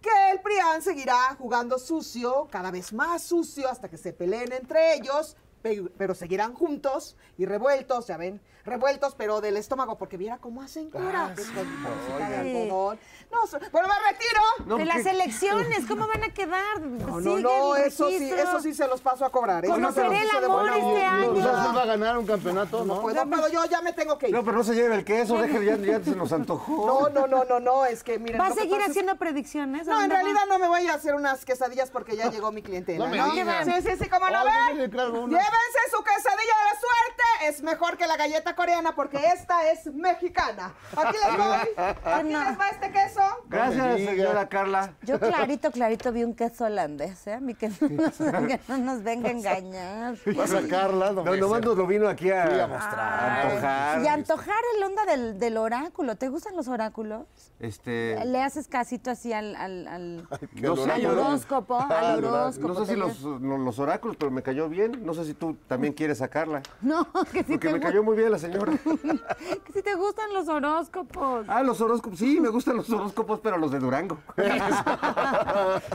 [0.00, 4.94] que el PRIAN seguirá jugando sucio, cada vez más sucio, hasta que se peleen entre
[4.94, 10.62] ellos, pero seguirán juntos y revueltos, ya ven, revueltos, pero del estómago, porque viera cómo
[10.62, 11.34] hacen cura.
[11.36, 12.56] de Sí.
[12.66, 12.98] algodón.
[13.32, 14.42] No, so- bueno, me retiro.
[14.66, 16.80] No, de las elecciones, ¿cómo van a quedar?
[16.82, 19.64] No, no, no, eso sí, eso sí se los paso a cobrar.
[19.64, 19.68] ¿eh?
[19.68, 21.32] Conoceré Eso el amor este año.
[21.32, 23.02] ¿Usted va a ganar un campeonato, No no?
[23.02, 24.34] puedo, pero yo ya me tengo que ir.
[24.34, 26.86] No, pero no se lleve el queso, déjelo, ya, ya se nos antojó.
[26.86, 28.40] No, no, no, no, no, es que miren.
[28.40, 29.86] ¿Va a seguir haciendo predicciones?
[29.86, 33.04] No, en realidad no me voy a hacer unas quesadillas porque ya llegó mi clientela.
[33.04, 33.30] No me ¿no?
[33.32, 33.64] digas.
[33.66, 34.78] Sí, sí, sí, como no ven.
[34.90, 37.46] Llévense su quesadilla de la suerte.
[37.48, 40.74] Es mejor que la galleta coreana porque esta es mexicana.
[40.96, 41.84] Aquí les voy.
[42.04, 42.44] Aquí No.
[42.44, 43.21] les va este queso.
[43.48, 44.10] Gracias, diga.
[44.12, 44.94] señora Carla.
[45.02, 47.34] Yo clarito, clarito vi un queso holandés, ¿eh?
[47.34, 50.14] A mí que no nos, que no nos venga a engañar.
[50.38, 52.98] Va a sacarla, no nomás nos lo vino aquí a, Sí, a mostrar.
[52.98, 54.02] a antojar.
[54.02, 56.16] Y antojar el onda del, del oráculo.
[56.16, 57.26] ¿Te gustan los oráculos?
[57.60, 61.26] Este, ¿Le haces casito así al, al, al, Que No el sé, al yo- oráculo-
[61.28, 61.78] horóscopo?
[61.80, 62.68] Al horóscopo.
[62.68, 65.04] no sé si ¿te los, oráculos, pero me cayó bien.
[65.04, 66.62] No sé si tú también quieres sacarla.
[66.80, 68.72] No, que sí, Porque te me cayó muy bien la señora.
[68.72, 71.46] que sí te gustan los horóscopos.
[71.48, 72.18] Ah, los horóscopos.
[72.18, 73.11] Sí, me gustan los horóscopos,
[73.42, 74.18] pero los de Durango.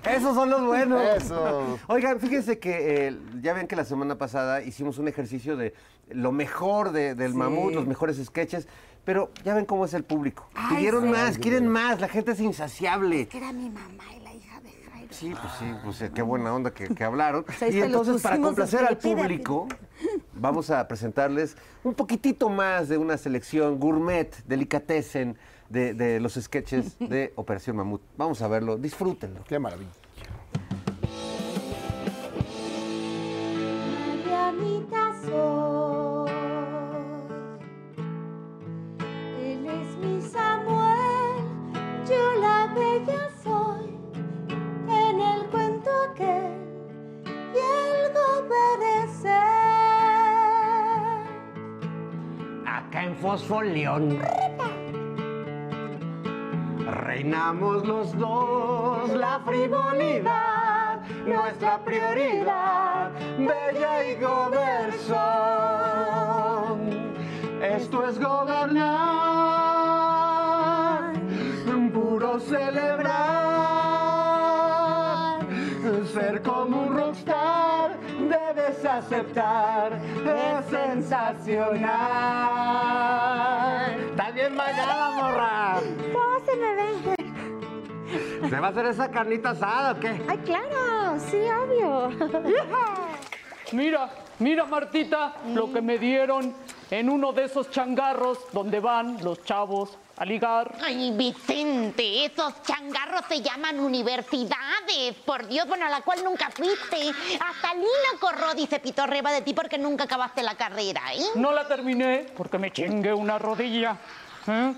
[0.10, 1.02] Esos son los buenos.
[1.18, 1.80] Eso.
[1.88, 5.74] Oigan, fíjense que eh, ya ven que la semana pasada hicimos un ejercicio de
[6.10, 8.68] lo mejor de- del mamut, los mejores sketches.
[9.04, 10.50] Pero ya ven cómo es el público.
[10.54, 11.10] Ay, Pidieron sí.
[11.10, 12.02] más, quieren más.
[12.02, 13.28] La gente es insaciable.
[13.28, 15.08] Que era mi mamá y la hija de Jairo.
[15.14, 17.46] Sí, pues sí, pues eh, qué buena onda que, que hablaron.
[17.72, 19.70] y entonces, para complacer al público,
[20.34, 25.38] vamos a presentarles un poquitito más de una selección gourmet, delicatessen
[25.70, 28.02] de, de los sketches de Operación Mamut.
[28.18, 29.44] Vamos a verlo, disfrútenlo.
[29.48, 29.92] Qué maravilla.
[34.28, 35.08] Marianita
[56.86, 65.18] Reinamos los dos, la frivolidad, nuestra prioridad, bella y goberson.
[67.62, 69.08] Esto es gobernar,
[71.94, 73.08] puro celebrar,
[76.14, 81.98] ser como un rockstar, debes aceptar, es sensacional.
[84.16, 85.82] También mañana, morra.
[88.50, 90.22] ¿Se va a hacer esa carnita asada o qué?
[90.28, 92.10] Ay, claro, sí, obvio.
[93.72, 96.56] Mira, mira Martita, lo que me dieron
[96.90, 100.74] en uno de esos changarros donde van los chavos a ligar.
[100.82, 105.16] Ay, Vicente, esos changarros se llaman universidades.
[105.26, 107.10] Por Dios, bueno, a la cual nunca fuiste.
[107.40, 111.26] Hasta Lina Corrodi se pitó arriba de ti porque nunca acabaste la carrera, ¿eh?
[111.36, 113.98] No la terminé porque me chingué una rodilla.
[114.48, 114.74] ¿eh?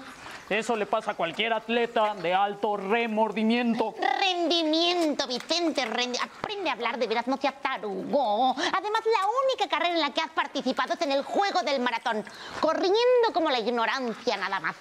[0.50, 3.94] Eso le pasa a cualquier atleta de alto remordimiento.
[4.20, 8.52] Rendimiento, Vicente, rendi- aprende a hablar de veras, no seas tarugo.
[8.52, 12.24] Además, la única carrera en la que has participado es en el juego del maratón,
[12.60, 12.98] corriendo
[13.34, 14.76] como la ignorancia nada más.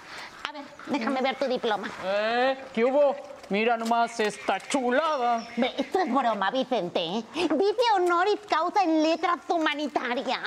[0.47, 1.87] A ver, déjame ver tu diploma.
[2.03, 2.57] ¿Eh?
[2.73, 3.15] ¿Qué hubo?
[3.49, 5.47] Mira nomás esta chulada.
[5.77, 6.99] Esto es broma, Vicente.
[6.99, 7.23] ¿eh?
[7.33, 10.39] Dice honoris causa en letras humanitarias.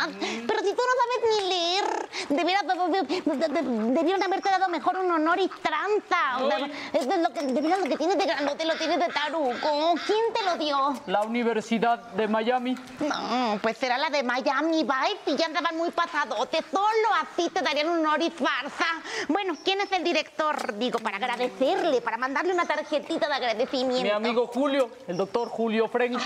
[0.46, 4.98] Pero si tú no sabes ni leer, debieras, de- de- de- debieron haberte dado mejor
[4.98, 6.68] un honoris tranza.
[6.92, 9.94] Esto es lo que, lo que tienes de grandote lo tienes de taruco.
[10.06, 10.94] ¿Quién te lo dio?
[11.06, 12.76] La Universidad de Miami.
[13.00, 16.64] No, pues será la de Miami Vice y ya andaban muy pasadotes.
[16.70, 18.86] Solo así te darían un honoris farsa.
[19.28, 20.74] Bueno, ¿quién es el director?
[20.78, 24.02] Digo, para agradecerle, para mandarle una tarjetita de agradecimiento.
[24.02, 26.20] Mi amigo Julio, el doctor Julio Frenk.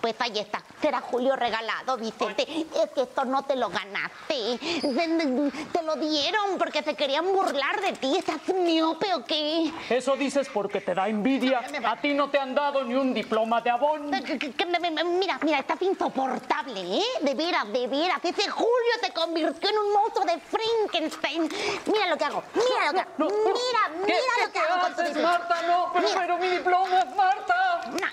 [0.00, 2.46] Pues ahí está, será Julio regalado, Vicente.
[2.76, 4.58] Es que esto no te lo ganaste.
[5.72, 8.16] Te, lo dieron porque se querían burlar de ti.
[8.16, 9.72] ¿Estás miope o qué?
[9.90, 11.62] Eso dices porque te da envidia.
[11.84, 14.10] A ti no te han dado ni un diploma de abón.
[14.10, 17.04] Mira, mira, estás insoportable, ¿eh?
[17.22, 18.18] De veras, de veras.
[18.22, 21.48] Ese Julio se convirtió en un monstruo de Frankenstein.
[21.86, 23.08] Mira lo que hago, mira lo que hago.
[23.18, 25.22] Mira, ¿Qué- mira qué lo que te hago con tu haces.
[25.22, 25.62] Marta?
[25.66, 26.07] No, pero.
[26.14, 27.80] Pero mi diploma, Marta.
[27.92, 28.06] No.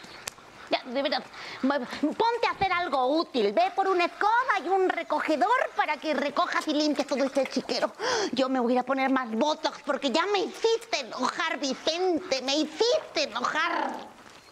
[0.70, 1.24] Ya, de verdad,
[1.62, 3.54] ponte a hacer algo útil.
[3.54, 7.92] Ve por una escoba y un recogedor para que recojas y limpies todo este chiquero.
[8.32, 12.42] Yo me voy a poner más botox porque ya me hiciste enojar, Vicente.
[12.42, 13.92] Me hiciste enojar.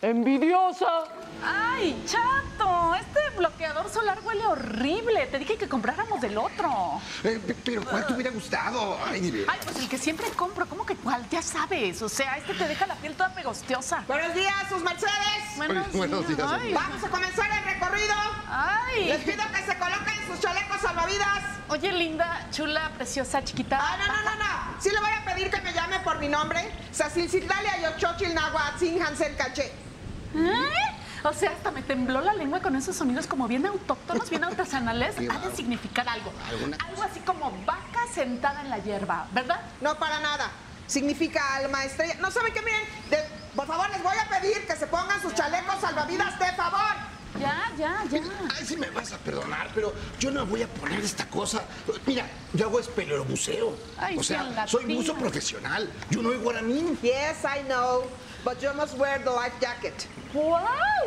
[0.01, 1.05] Envidiosa.
[1.45, 2.95] ¡Ay, chato!
[2.95, 5.25] Este bloqueador solar huele horrible.
[5.27, 7.01] Te dije que compráramos del otro.
[7.23, 8.97] Eh, pe- pero ¿cuál te hubiera gustado?
[9.05, 9.45] Ay.
[9.47, 10.65] Ay, pues el que siempre compro.
[10.67, 11.27] ¿Cómo que cuál?
[11.29, 12.01] Ya sabes.
[12.01, 14.03] O sea, este te deja la piel toda pegostiosa.
[14.07, 15.11] Buenos días, sus mercedes.
[15.57, 18.13] Buenos, Buenos días, Ay, Vamos a comenzar el recorrido.
[18.49, 19.05] Ay.
[19.05, 21.43] Les pido que se coloquen sus chalecos salvavidas.
[21.69, 23.79] Oye, linda, chula, preciosa, chiquita.
[23.81, 24.81] Ah, no, no, no, no.
[24.81, 26.71] Sí le voy a pedir que me llame por mi nombre.
[26.91, 29.71] Sacilcitlalia Yochochil Nahuatzin Hansen Caché.
[30.35, 30.73] ¿Eh?
[31.29, 35.15] O sea, hasta me tembló la lengua con esos sonidos como bien autóctonos, bien artesanales.
[35.17, 36.31] Ha de significar algo.
[36.87, 39.59] Algo así como vaca sentada en la hierba, ¿verdad?
[39.81, 40.51] No, para nada.
[40.87, 42.15] Significa alma estrella.
[42.19, 42.81] No saben qué, miren.
[43.09, 46.95] de- por favor, les voy a pedir que se pongan sus chalecos salvavidas, de favor.
[47.39, 48.19] Ya, ya, ya.
[48.55, 51.61] Ay, sí me vas a perdonar, pero yo no voy a poner esta cosa.
[52.05, 53.75] Mira, yo hago espeleobuceo.
[53.97, 55.89] Ay, O sea, soy buzo profesional.
[56.09, 56.97] Yo no soy guaramín.
[57.01, 58.03] Yes, I know.
[58.43, 60.07] But you must wear the life jacket.
[60.33, 60.59] ¡Wow!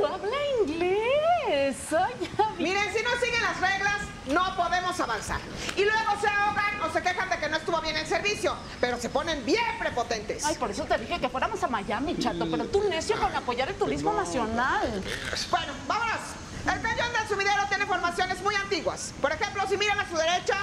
[0.07, 1.77] ¡Habla inglés!
[1.93, 2.65] Ay, ya vi.
[2.65, 3.97] Miren, si no siguen las reglas,
[4.27, 5.41] no podemos avanzar.
[5.77, 8.99] Y luego se ahogan o se quejan de que no estuvo bien el servicio, pero
[8.99, 10.45] se ponen bien prepotentes.
[10.45, 13.69] Ay, por eso te dije que fuéramos a Miami, chato, pero tú necio con apoyar
[13.69, 15.03] el turismo nacional.
[15.51, 16.21] Bueno, vámonos.
[16.73, 19.13] El cañón del sumidero tiene formaciones muy antiguas.
[19.21, 20.57] Por ejemplo, si miran a su derecha,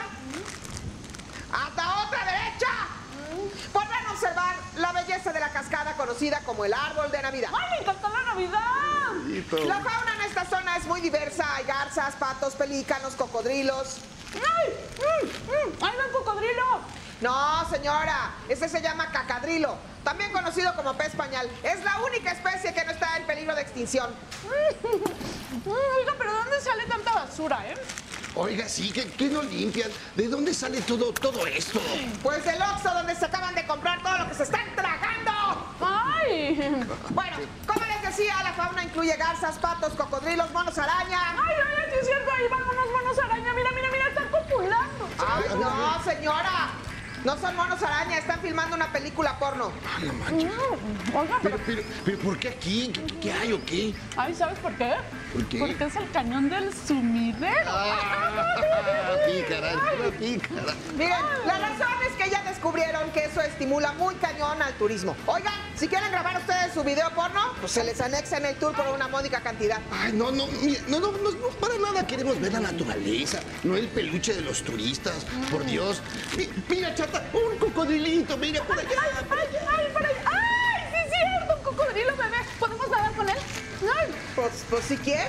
[1.52, 2.68] hasta otra derecha,
[3.72, 7.50] podrán observar la belleza de la cascada conocida como el árbol de Navidad.
[7.54, 9.66] ¡Ay, me encantó la Navidad!
[9.68, 11.56] La fauna en esta zona es muy diversa.
[11.56, 13.98] Hay garzas, patos, pelícanos, cocodrilos.
[14.36, 14.74] ¡Ay!
[15.00, 15.84] ¡Mm, mm!
[15.84, 17.04] ¡Ay, un cocodrilo!
[17.22, 21.50] No, señora, ese se llama cacadrilo, también conocido como pez pañal.
[21.64, 24.14] Es la única especie que no está en peligro de extinción.
[25.54, 27.76] Mm, Oiga, pero ¿de dónde sale tanta basura, eh?
[28.36, 29.92] Oiga, sí, ¿qué, qué no limpian?
[30.16, 31.80] ¿De dónde sale todo, todo esto?
[32.24, 35.32] Pues del Oxxo donde se acaban de comprar todo lo que se están tragando.
[35.80, 36.56] ¡Ay!
[37.12, 41.20] Bueno, como les decía, la fauna incluye garzas, patos, cocodrilos, monos araña.
[41.32, 42.32] ¡Ay, ay, sí es cierto!
[42.32, 43.54] Ahí van unos manos araña.
[43.54, 45.10] Mira, mira, mira, están copulando.
[45.20, 46.72] Ay, no, señora.
[47.24, 49.72] No son monos araña, están filmando una película porno.
[49.88, 50.50] Ah, la mancha.
[51.16, 52.92] Oiga, Pero, pero, pero, ¿por qué aquí?
[52.94, 53.94] ¿Qué, qué hay o qué?
[54.18, 54.94] Ay, ¿sabes por qué?
[55.32, 55.60] ¿Por qué?
[55.60, 57.72] Porque es el cañón del sumidero.
[57.72, 59.72] Ah, pícara,
[60.20, 60.74] pícara.
[60.98, 65.16] Miren, la razón es que ya descubrieron que eso estimula muy cañón al turismo.
[65.26, 68.74] Oigan, si quieren grabar ustedes su video porno, pues se les anexa en el tour
[68.76, 69.80] por una módica cantidad.
[69.92, 71.48] Ay, no, no, mira, no, no, no, no,
[72.06, 76.02] queremos ver la naturaleza, no el peluche de los turistas, por Dios.
[76.38, 78.90] Mi- Mira, chata, un cocodrilito, mira por allá.
[79.28, 79.68] por Ay, allá.
[79.78, 80.22] ay, para allá.
[80.26, 81.58] ¡Ay, sí es cierto!
[81.58, 82.38] Un cocodrilo bebé.
[82.60, 83.38] ¿Podemos nadar con él?
[83.38, 85.28] Ay, Pues, pues si quieren.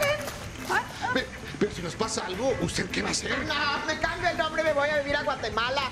[0.70, 1.08] ay, ay.
[1.14, 1.26] Pe-
[1.58, 3.30] Pero, si nos pasa algo, ¿usted qué va a hacer?
[3.46, 5.82] No, me cambio el nombre y me voy a vivir a Guatemala.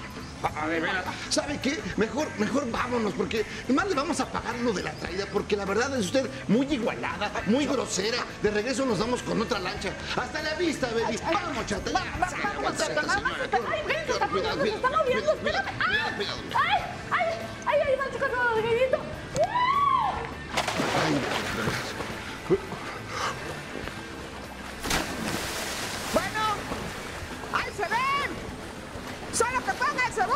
[0.42, 1.04] Ah, de veras.
[1.30, 1.80] ¿Sabe qué?
[1.96, 5.64] Mejor, mejor vámonos, porque más le vamos a pagar lo de la traída, porque la
[5.64, 8.18] verdad es usted muy igualada, muy grosera.
[8.42, 9.92] De regreso nos vamos con otra lancha.
[10.16, 11.18] Hasta la vista, baby.
[11.32, 11.90] Vamos, chata.
[11.90, 12.04] ya.
[12.18, 14.26] Vamos, chata, más está- Ay, ven, se está
[14.90, 15.40] moviendo, Espérame.
[15.40, 16.38] cuidado, Ay, cuidado.
[16.54, 17.26] ay, ay,
[17.66, 19.01] ay, ay, va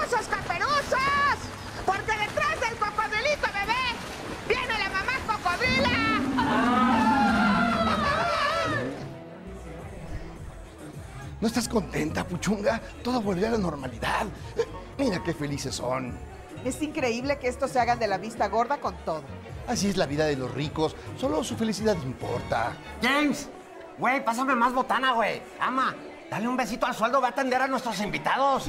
[0.06, 1.38] pónganse buzos caperuzos.
[1.84, 3.84] Porque detrás del cocodrilito bebé
[4.48, 5.90] viene la mamá cocodrila.
[11.40, 12.80] ¿No estás contenta, Puchunga?
[13.02, 14.26] Todo volvió a la normalidad.
[14.98, 16.18] Mira qué felices son.
[16.64, 19.22] Es increíble que estos se hagan de la vista gorda con todo.
[19.68, 20.96] Así es la vida de los ricos.
[21.18, 22.72] Solo su felicidad importa.
[23.02, 23.48] James,
[23.98, 25.42] güey, pásame más botana, güey.
[25.60, 25.94] Ama,
[26.30, 28.68] dale un besito al sueldo, va a atender a nuestros invitados.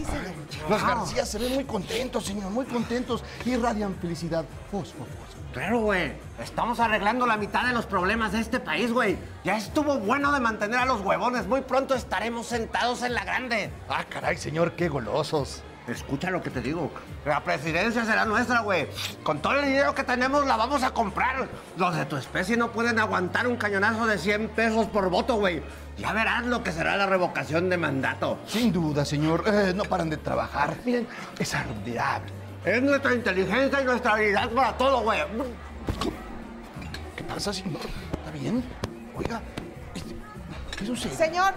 [0.69, 3.23] Los García se ven muy contentos, señor, muy contentos.
[3.45, 4.45] Y irradian felicidad.
[4.71, 5.37] Fosfo, fosfo.
[5.53, 6.13] Claro, güey.
[6.43, 9.17] Estamos arreglando la mitad de los problemas de este país, güey.
[9.43, 11.47] Ya estuvo bueno de mantener a los huevones.
[11.47, 13.71] Muy pronto estaremos sentados en la grande.
[13.89, 15.63] Ah, caray, señor, qué golosos.
[15.87, 16.91] Escucha lo que te digo.
[17.25, 18.87] La presidencia será nuestra, güey.
[19.23, 21.47] Con todo el dinero que tenemos la vamos a comprar.
[21.77, 25.63] Los de tu especie no pueden aguantar un cañonazo de 100 pesos por voto, güey.
[25.97, 28.39] Ya verás lo que será la revocación de mandato.
[28.47, 29.43] Sin duda, señor.
[29.47, 30.75] Eh, no paran de trabajar.
[30.85, 31.07] Miren,
[31.39, 32.31] es admirable.
[32.63, 35.19] Es nuestra inteligencia y nuestra habilidad para todo, güey.
[37.15, 37.81] ¿Qué pasa, señor?
[38.11, 38.63] ¿Está bien?
[39.15, 39.41] Oiga,
[39.95, 40.15] este,
[40.77, 41.15] ¿qué sucede?
[41.15, 41.53] Señor,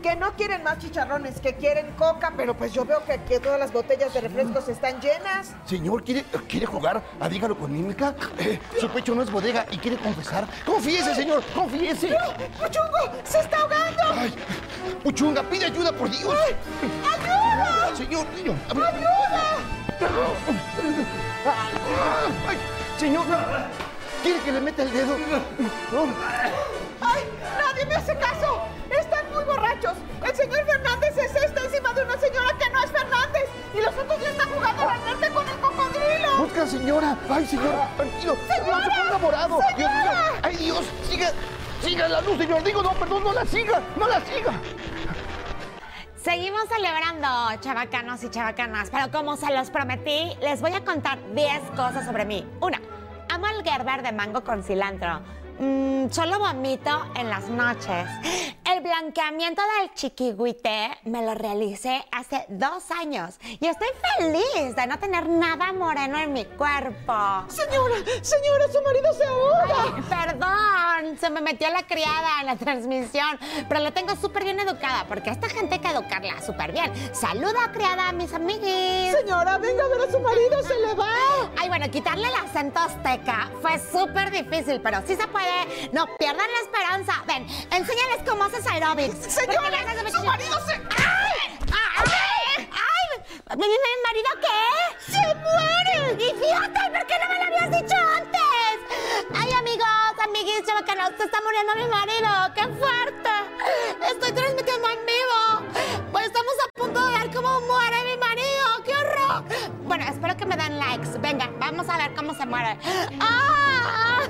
[0.00, 3.58] que no quieren más chicharrones, que quieren coca, pero pues yo veo que, que todas
[3.58, 5.54] las botellas de refrescos están llenas.
[5.64, 8.14] Señor, ¿quiere, ¿quiere jugar a Dígalo con mímica?
[8.38, 10.46] Eh, su pecho no es bodega y quiere confesar.
[10.64, 11.42] ¡Confiese, señor!
[11.54, 12.16] ¡Confiese!
[12.58, 13.22] ¡Puchungo!
[13.24, 14.02] ¡Se está ahogando!
[14.16, 14.34] ¡Ay!
[15.02, 16.34] ¡Puchunga, pide ayuda, por Dios!
[17.04, 17.96] ¡Ayuda!
[17.96, 18.56] Señor, niño.
[18.68, 19.40] ¡Ayuda!
[22.48, 22.58] ¡Ay!
[22.98, 23.24] Señor,
[24.22, 25.16] ¿quiere que le meta el dedo?
[25.92, 26.04] No.
[27.00, 27.22] ¡Ay!
[27.58, 28.62] ¡Nadie me hace caso!
[28.90, 29.19] ¡Están
[29.82, 33.48] El señor Fernández es está encima de una señora que no es Fernández.
[33.72, 36.38] Y los otros ya están jugando a la muerte con el cocodrilo.
[36.38, 37.16] Busca, señora.
[37.30, 38.36] Ay, señora, tranquilo.
[38.46, 38.84] ¡Señora!
[38.84, 39.58] Se ponga morado.
[39.76, 40.00] Dios mío.
[40.02, 40.40] ¡Señora!
[40.42, 40.84] Ay, Dios.
[41.08, 41.32] Siga.
[41.80, 42.62] Siga la luz, señor.
[42.62, 43.80] Digo, no, perdón, no la siga.
[43.96, 44.52] No la siga.
[46.22, 47.28] Seguimos celebrando,
[47.60, 52.26] chavacanos y chavacanas, pero como se los prometí, les voy a contar 10 cosas sobre
[52.26, 52.46] mí.
[52.60, 52.78] Una,
[53.30, 55.22] amo el Gerber de mango con cilantro.
[55.62, 58.08] Mm, solo vomito en las noches.
[58.64, 64.98] El blanqueamiento del chiquihuite me lo realicé hace dos años y estoy feliz de no
[64.98, 67.44] tener nada moreno en mi cuerpo.
[67.48, 69.96] Señora, señora, su marido se ahoga.
[69.96, 74.60] Ay, perdón, se me metió la criada en la transmisión, pero la tengo súper bien
[74.60, 76.90] educada porque a esta gente hay que educarla súper bien.
[77.14, 79.12] Saluda, criada, mis amiguis.
[79.12, 81.12] Señora, venga a ver a su marido, se le va.
[81.58, 85.49] Ay, bueno, quitarle el acento azteca fue súper difícil, pero sí se puede.
[85.92, 87.22] No pierdan la esperanza.
[87.26, 88.66] Ven, enséñales cómo haces
[89.70, 90.74] les hace- su marido se...
[90.74, 91.58] ¡Ay!
[91.72, 92.68] ¡Ay!
[92.70, 93.56] ¡Ay!
[93.56, 95.12] ¿Mi, mi marido qué?
[95.12, 96.22] ¡Se muere!
[96.22, 96.80] ¡Idiota!
[96.92, 98.76] ¿Por qué no me lo habías dicho antes?
[99.34, 99.88] ¡Ay, amigos,
[100.24, 101.10] amiguis, chavacanos!
[101.18, 102.28] ¡Se está muriendo mi marido!
[102.54, 103.30] ¡Qué fuerte!
[104.10, 106.00] Estoy transmitiendo en vivo.
[106.12, 108.66] Pues estamos a punto de ver cómo muere mi marido.
[108.84, 108.94] ¡Qué
[109.86, 111.18] Bueno, espero que me den likes.
[111.20, 112.78] Venga, vamos a ver cómo se muere.
[113.20, 114.20] ¡Ah!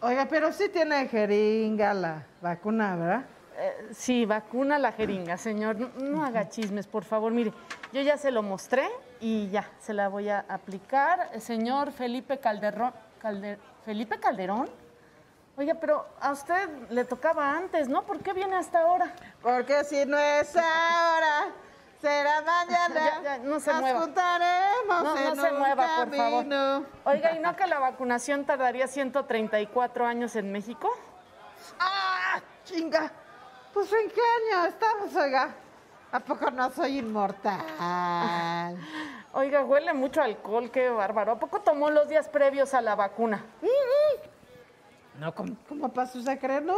[0.00, 3.22] Oiga, pero sí tiene jeringa la vacuna, ¿verdad?
[3.58, 5.76] Eh, sí, vacuna la jeringa, señor.
[5.78, 7.32] No, no haga chismes, por favor.
[7.32, 7.52] Mire,
[7.92, 8.88] yo ya se lo mostré
[9.20, 11.30] y ya, se la voy a aplicar.
[11.40, 12.92] Señor Felipe Calderón.
[13.22, 14.68] Calder- ¿Felipe Calderón?
[15.56, 18.02] Oiga, pero a usted le tocaba antes, ¿no?
[18.04, 19.12] ¿Por qué viene hasta ahora?
[19.42, 21.52] Porque si no es ahora,
[22.02, 23.00] será mañana.
[23.22, 24.00] Ya, ya, no se Nos mueva.
[24.00, 26.38] juntaremos No, en no se un mueva, por favor.
[26.40, 26.84] camino.
[27.04, 30.90] Oiga, ¿y no que la vacunación tardaría 134 años en México?
[31.78, 33.10] ¡Ah, chinga!
[33.72, 35.54] Pues ¿en qué año estamos, oiga?
[36.10, 37.62] ¿A poco no soy inmortal?
[39.34, 41.32] Oiga, huele mucho alcohol, qué bárbaro.
[41.32, 43.42] ¿A poco tomó los días previos a la vacuna?
[45.18, 46.62] No, ¿cómo, cómo pasa usted a creer?
[46.64, 46.76] No,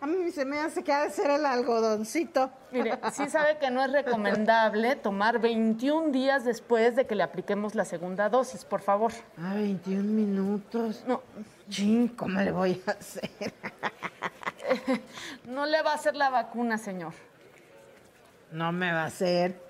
[0.00, 2.50] a mí se me hace que ha de ser el algodoncito.
[2.70, 7.74] Mire, sí sabe que no es recomendable tomar 21 días después de que le apliquemos
[7.74, 9.12] la segunda dosis, por favor.
[9.38, 11.04] Ah, 21 minutos.
[11.06, 11.22] No.
[11.68, 13.30] Chin, ¿cómo le voy a hacer?
[15.44, 17.12] No le va a hacer la vacuna, señor.
[18.52, 19.60] No me va a hacer.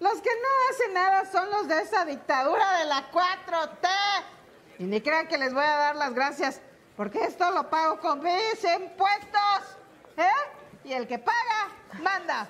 [0.00, 3.88] Los que no hacen nada son los de esa dictadura de la 4T.
[4.80, 6.60] Y ni crean que les voy a dar las gracias,
[6.96, 9.78] porque esto lo pago con mis impuestos.
[10.16, 10.30] ¿Eh?
[10.84, 11.68] Y el que paga,
[12.00, 12.46] manda.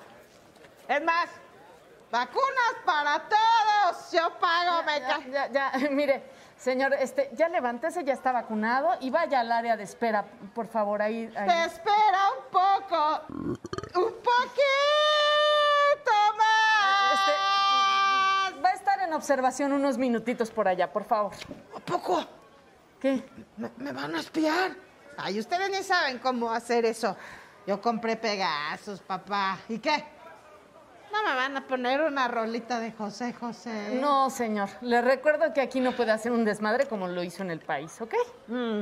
[0.87, 1.27] Es más,
[2.11, 4.11] vacunas para todos.
[4.11, 6.23] Yo pago, me Ya, ca- ya, ya, mire,
[6.57, 11.01] señor, este, ya levántese, ya está vacunado y vaya al área de espera, por favor,
[11.01, 11.31] ahí.
[11.35, 11.47] ahí.
[11.47, 13.21] Te espera un poco.
[13.29, 17.13] Un poquito más.
[17.13, 21.31] Este, va a estar en observación unos minutitos por allá, por favor.
[21.75, 22.25] ¿A poco?
[23.05, 23.23] ¿Qué?
[23.57, 24.71] Me, me van a espiar.
[25.15, 27.15] Ay, ustedes ni saben cómo hacer eso.
[27.67, 29.59] Yo compré Pegasus, papá.
[29.69, 30.03] ¿Y qué?
[31.13, 33.99] No me van a poner una rolita de José José.
[34.01, 34.69] No, señor.
[34.81, 38.01] Le recuerdo que aquí no puede hacer un desmadre como lo hizo en el país,
[38.01, 38.15] ¿ok?
[38.47, 38.79] Mm.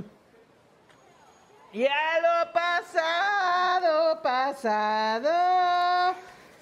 [1.74, 6.16] Ya lo pasado, pasado.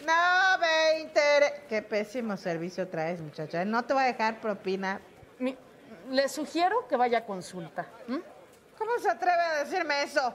[0.04, 1.54] No me interesa.
[1.70, 3.64] Qué pésimo servicio traes, muchacha.
[3.66, 5.00] No te voy a dejar propina.
[5.38, 5.56] Mi-
[6.12, 7.86] le sugiero que vaya a consulta.
[8.78, 10.34] ¿Cómo se atreve a decirme eso?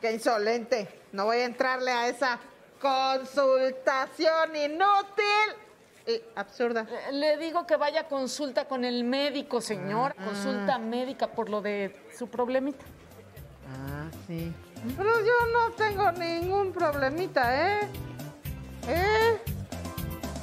[0.00, 1.00] Qué insolente.
[1.12, 2.38] No voy a entrarle a esa
[2.80, 5.56] consultación inútil
[6.06, 6.86] y absurda.
[6.90, 10.14] Eh, Le digo que vaya a consulta con el médico, señor.
[10.18, 10.24] Ah.
[10.24, 12.84] Consulta médica por lo de su problemita.
[13.70, 14.52] Ah, sí.
[14.96, 17.88] Pero yo no tengo ningún problemita, ¿eh?
[18.88, 19.40] ¿Eh?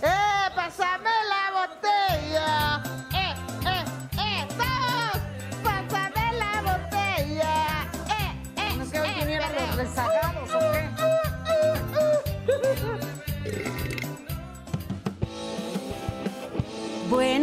[0.02, 0.50] ¡Eh!
[0.56, 2.68] ¡Pásame la botella!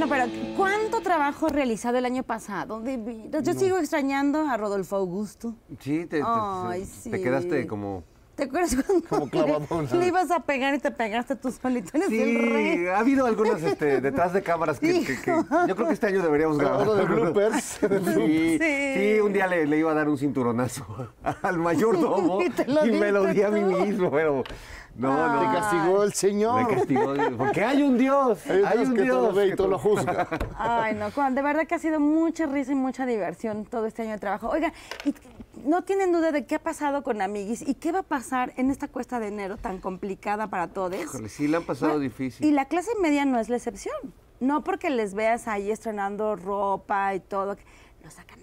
[0.09, 2.81] Bueno, pero ¿cuánto trabajo realizado el año pasado?
[2.81, 5.55] De Yo sigo extrañando a Rodolfo Augusto.
[5.81, 7.11] Sí, te, te- Ay, te sí.
[7.11, 8.05] quedaste como...
[8.37, 8.77] ¿Te acuerdas
[9.09, 9.31] cuando
[9.67, 11.91] Como le ibas a pegar y te pegaste tú solito?
[11.95, 12.77] Eres el rey.
[12.81, 15.33] Sí, ha habido algunas este, detrás de cámaras que, que- que-
[15.67, 16.87] yo creo que este año deberíamos grabar.
[16.87, 17.65] De bloopers.
[17.65, 18.59] Sí, Sí.
[18.61, 20.85] sí, un día le, le iba a dar un cinturonazo
[21.43, 24.45] al mayordomo Y y me lo di a mí mismo, pero
[24.99, 25.41] no, no.
[25.41, 26.63] Te castigó el Señor.
[26.69, 29.17] Me castigó, porque hay un Dios, Hay hay Dios un que Dios.
[29.17, 30.29] todo ve y todo lo juzga.
[30.57, 34.03] Ay, no, Juan, de verdad que ha sido mucha risa y mucha diversión todo este
[34.03, 34.49] año de trabajo.
[34.49, 34.73] Oiga,
[35.05, 35.15] y
[35.65, 38.71] no tienen duda de qué ha pasado con Amiguis y qué va a pasar en
[38.71, 40.95] esta cuesta de enero tan complicada para todos.
[40.97, 42.47] Híjole, sí, le han pasado Bueno, difícil.
[42.47, 43.95] Y la clase media no es la excepción.
[44.39, 47.57] No porque les veas ahí estrenando ropa y todo.
[48.05, 48.36] Nos sacan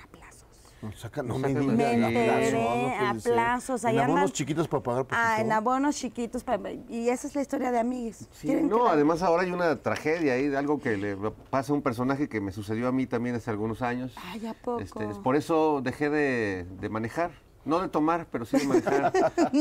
[0.88, 1.02] a plazos.
[1.02, 1.48] Saca, no me.
[1.54, 5.22] Me enteré, a plazos, ahí En abonos andan- chiquitos para pagar poquito.
[5.22, 6.44] Ah, en abonos chiquitos.
[6.90, 8.18] Y esa es la historia de Amiguis.
[8.32, 11.16] Sí, ¿Quieren que no, la- además ahora hay una tragedia ahí, de algo que le
[11.50, 14.14] pasa a un personaje que me sucedió a mí también hace algunos años.
[14.18, 14.80] Ay, ¿a poco?
[14.82, 17.32] Este, es por eso dejé de, de manejar.
[17.66, 19.14] No de tomar, pero sí de manejar.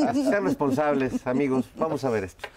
[0.09, 1.70] Así sean responsables, amigos.
[1.77, 2.49] Vamos a ver esto.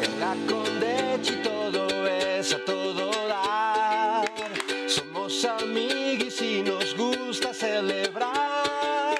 [0.00, 2.79] En la Condechi todo es a todo.
[5.40, 9.16] Somos amiguis y nos gusta celebrar.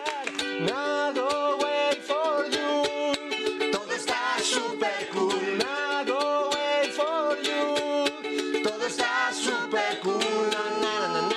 [0.61, 1.57] Nado
[2.03, 3.73] for you.
[3.73, 5.57] Todo está super cool.
[5.57, 6.51] Nado
[6.95, 8.63] for you.
[8.63, 10.51] Todo está super cool.
[10.53, 11.31] Na, na.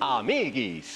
[0.00, 0.89] Amiguis.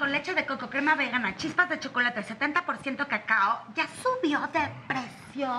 [0.00, 5.52] Con leche de coco, crema vegana, chispas de chocolate, 70% cacao, ya subió de precio?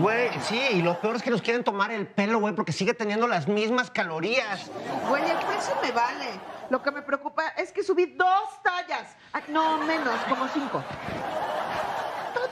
[0.00, 2.92] Güey, sí, y lo peor es que nos quieren tomar el pelo, güey, porque sigue
[2.92, 4.68] teniendo las mismas calorías.
[5.08, 6.26] Güey, el precio me vale.
[6.70, 9.16] Lo que me preocupa es que subí dos tallas.
[9.32, 10.82] Ah, No, menos, como cinco.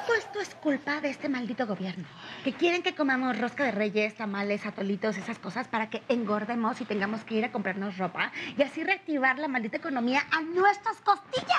[0.06, 2.06] Todo esto es culpa de este maldito gobierno.
[2.44, 6.84] Que quieren que comamos rosca de reyes, tamales, atolitos, esas cosas para que engordemos y
[6.84, 11.50] tengamos que ir a comprarnos ropa y así reactivar la maldita economía a nuestras costillas.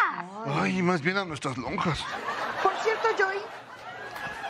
[0.45, 2.05] Ay, más bien a nuestras lonjas.
[2.63, 3.39] Por cierto, Joey,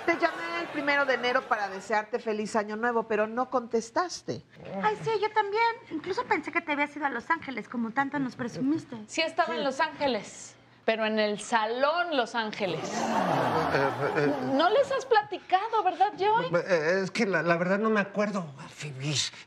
[0.05, 4.45] te llamé el primero de enero para desearte feliz año nuevo, pero no contestaste.
[4.83, 5.63] Ay, sí, yo también.
[5.89, 8.95] Incluso pensé que te habías ido a Los Ángeles, como tanto nos presumiste.
[9.07, 10.56] Sí estaba en Los Ángeles.
[10.87, 12.79] Pero en el Salón Los Ángeles.
[12.79, 16.45] Eh, eh, No les has platicado, ¿verdad, Joy?
[16.65, 18.45] eh, es que la, la verdad no me acuerdo.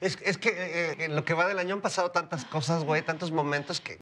[0.03, 3.01] Es, es que eh, en lo que va del año han pasado tantas cosas, güey,
[3.01, 3.99] tantos momentos que...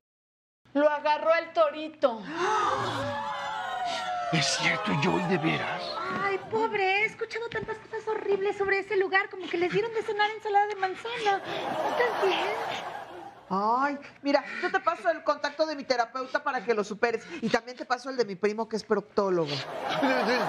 [0.75, 2.21] Lo agarró el torito.
[4.33, 5.83] ¿Es cierto, Joy, de veras?
[6.25, 10.03] Ay, pobre, he escuchado tantas cosas horribles sobre ese lugar, como que les dieron de
[10.03, 11.41] cenar ensalada de manzana.
[11.45, 13.08] ¿Estás bien?
[13.51, 17.25] Ay, mira, yo te paso el contacto de mi terapeuta para que lo superes.
[17.41, 19.51] Y también te paso el de mi primo que es proctólogo.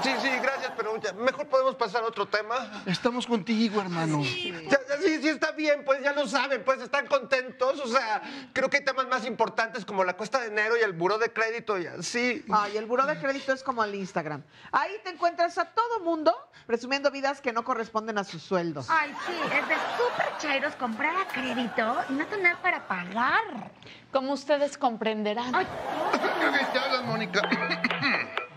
[0.04, 2.84] Sí, sí, gracias, pero ya- mejor podemos pasar a otro tema.
[2.86, 4.22] Estamos contigo, hermano.
[4.24, 7.80] Ya- ya, Sí, sí, está bien, pues ya lo saben, pues están contentos.
[7.80, 8.22] O sea,
[8.54, 11.32] creo que hay temas más importantes como la cuesta de enero y el buró de
[11.32, 12.44] crédito y así.
[12.52, 14.44] Ay, el buró de crédito es como el Instagram.
[14.74, 16.36] Ahí te encuentras a todo mundo
[16.68, 18.88] presumiendo vidas que no corresponden a sus sueldos.
[18.90, 23.72] Ay, sí, es de súper chairos comprar a crédito y no tener para pagar.
[24.12, 25.52] Como ustedes comprenderán.
[25.52, 27.48] Te hablas, Mónica.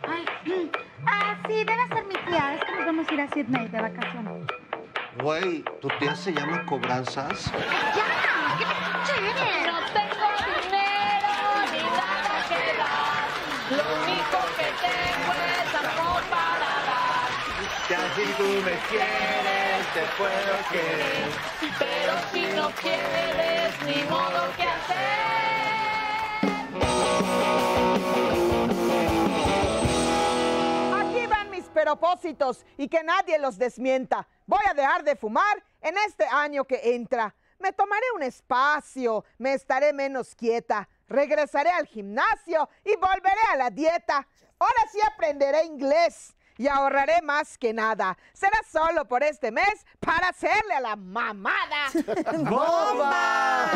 [0.09, 0.25] Ay,
[1.07, 2.55] ah, sí, debe ser mi tía.
[2.55, 4.47] Es que nos vamos a ir a Sydney de vacaciones.
[5.23, 7.53] Güey, ¿tu tía se llama Cobranzas?
[7.53, 8.57] ¡Ya!
[8.59, 8.65] ¿Qué
[9.05, 9.67] te eres?
[9.67, 10.29] No tengo
[10.65, 11.37] dinero
[11.71, 13.29] ni nada que dar.
[13.77, 15.52] Lo único que tengo es.
[17.93, 21.29] Ya si tú me quieres, te puedo querer.
[21.79, 24.63] Pero si no quieres, ni modo que
[31.03, 34.27] Aquí van mis propósitos y que nadie los desmienta.
[34.47, 37.35] Voy a dejar de fumar en este año que entra.
[37.59, 43.69] Me tomaré un espacio, me estaré menos quieta, regresaré al gimnasio y volveré a la
[43.69, 44.27] dieta.
[44.59, 48.17] Ahora sí aprenderé inglés y ahorraré más que nada.
[48.33, 51.91] Será solo por este mes para hacerle a la mamada.
[52.39, 53.73] ¡Bomba!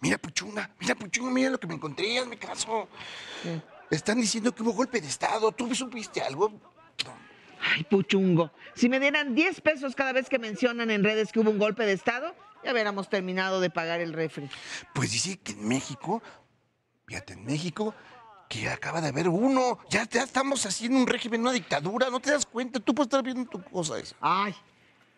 [0.00, 2.88] Mira, Puchunga, mira, Puchunga, mira lo que me encontré, hazme caso.
[3.90, 5.52] Están diciendo que hubo golpe de Estado.
[5.52, 6.52] ¿Tú supiste algo?
[7.60, 8.50] Ay, puchungo.
[8.74, 11.84] Si me dieran 10 pesos cada vez que mencionan en redes que hubo un golpe
[11.84, 12.34] de Estado,
[12.64, 14.48] ya hubiéramos terminado de pagar el refri.
[14.94, 16.22] Pues dice que en México,
[17.06, 17.94] fíjate, en México,
[18.48, 19.78] que acaba de haber uno.
[19.88, 22.10] Ya, ya estamos haciendo un régimen, una dictadura.
[22.10, 22.80] ¿No te das cuenta?
[22.80, 24.16] Tú puedes estar viendo tu cosa esa.
[24.20, 24.54] Ay,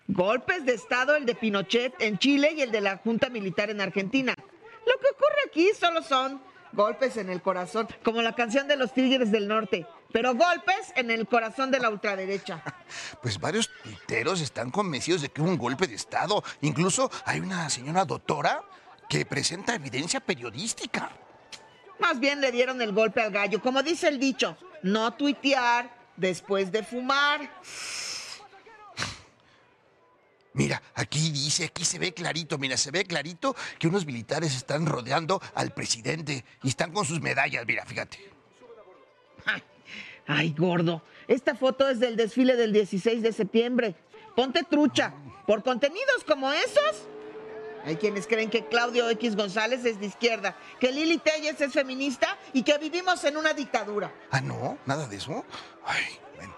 [0.07, 3.81] golpes de Estado, el de Pinochet en Chile y el de la Junta Militar en
[3.81, 4.35] Argentina.
[4.39, 6.41] Lo que ocurre aquí solo son
[6.73, 11.11] golpes en el corazón, como la canción de los Tigres del Norte, pero golpes en
[11.11, 12.63] el corazón de la ultraderecha.
[13.23, 16.43] Pues varios tuiteros están convencidos de que hubo un golpe de Estado.
[16.63, 18.63] Incluso hay una señora doctora
[19.09, 21.11] que presenta evidencia periodística.
[21.99, 26.71] Más bien le dieron el golpe al gallo, como dice el dicho, no tuitear después
[26.71, 27.51] de fumar.
[30.59, 34.87] Mira, aquí dice, aquí se ve clarito, mira, se ve clarito que unos militares están
[34.87, 38.19] rodeando al presidente y están con sus medallas, mira, fíjate.
[40.27, 43.95] Ay, gordo, esta foto es del desfile del 16 de septiembre.
[44.35, 45.15] Ponte trucha.
[45.47, 47.07] Por contenidos como esos.
[47.85, 52.37] Hay quienes creen que Claudio X González es de izquierda, que Lili Telles es feminista
[52.53, 54.13] y que vivimos en una dictadura.
[54.33, 55.45] Ah, no, nada de eso.
[55.87, 56.58] Ay, bueno.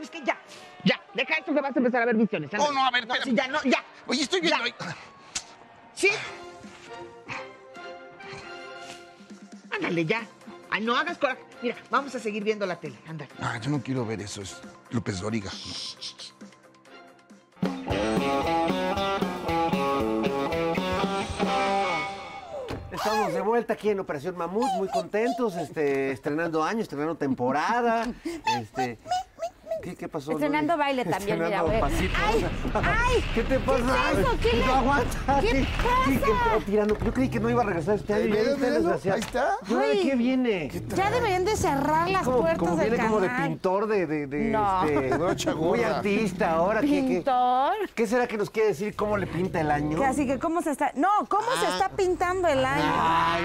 [0.00, 0.22] ¿Sabes qué?
[0.24, 0.38] Ya,
[0.84, 2.50] ya, deja esto que vas a empezar a ver visiones.
[2.58, 3.84] Oh, no, a ver, no, sí, ya, no, ya.
[4.06, 4.74] Oye, estoy viendo ahí.
[5.94, 6.08] ¿Sí?
[9.70, 10.26] Ándale, ya.
[10.70, 11.40] Ay, no hagas coraje.
[11.62, 12.96] Mira, vamos a seguir viendo la tele.
[13.06, 13.30] Ándale.
[13.40, 15.50] Ah, yo no quiero ver eso, es López Dóriga.
[22.92, 28.06] Estamos de vuelta aquí en Operación Mamut, muy contentos, este, estrenando año, estrenando temporada.
[28.60, 28.98] Este,
[29.80, 30.32] ¿qué, qué pasó?
[30.32, 30.80] Estrenando Loli?
[30.80, 31.80] baile también, mira, Estrenando.
[32.16, 32.46] ¡Ay!
[32.74, 33.24] ¡Ay!
[33.34, 33.82] ¿Qué te pasa?
[33.84, 34.36] ¿Qué es eso?
[34.40, 35.40] ¿Qué le- no aguanta.
[35.40, 36.64] ¿Qué pasa?
[36.66, 36.98] tirando.
[36.98, 38.24] Yo creí que no iba a regresar este año.
[38.34, 39.14] Eh, ya mira, desgraciado.
[39.16, 39.54] ahí está.
[39.68, 40.02] ¿Y ahora ¿De Ay.
[40.08, 40.82] qué viene?
[40.94, 43.48] Ya deberían de cerrar las Como, puertas como del viene como de canal.
[43.48, 44.84] pintor de, de, de, No.
[44.84, 46.80] este, Brocha muy artista ahora.
[46.80, 47.72] ¿qué- qué- ¿Pintor?
[47.94, 49.98] ¿Qué será que nos quiere decir cómo le pinta el año?
[49.98, 50.92] Que así que cómo se está...
[50.94, 52.82] No, ¿cómo se está pintando el año?
[52.84, 53.42] Ay,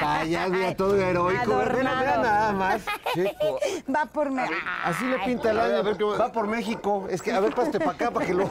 [0.00, 1.44] vaya, mira, todo heroico.
[1.46, 2.22] Mira, mira Adornado.
[2.22, 2.82] nada más.
[3.14, 3.58] Chico.
[3.94, 4.42] Va por mí.
[4.84, 7.06] Así le pinta el año ver, a ver cómo- Va por México.
[7.10, 8.50] Es que, a ver, pásate para acá para que lo.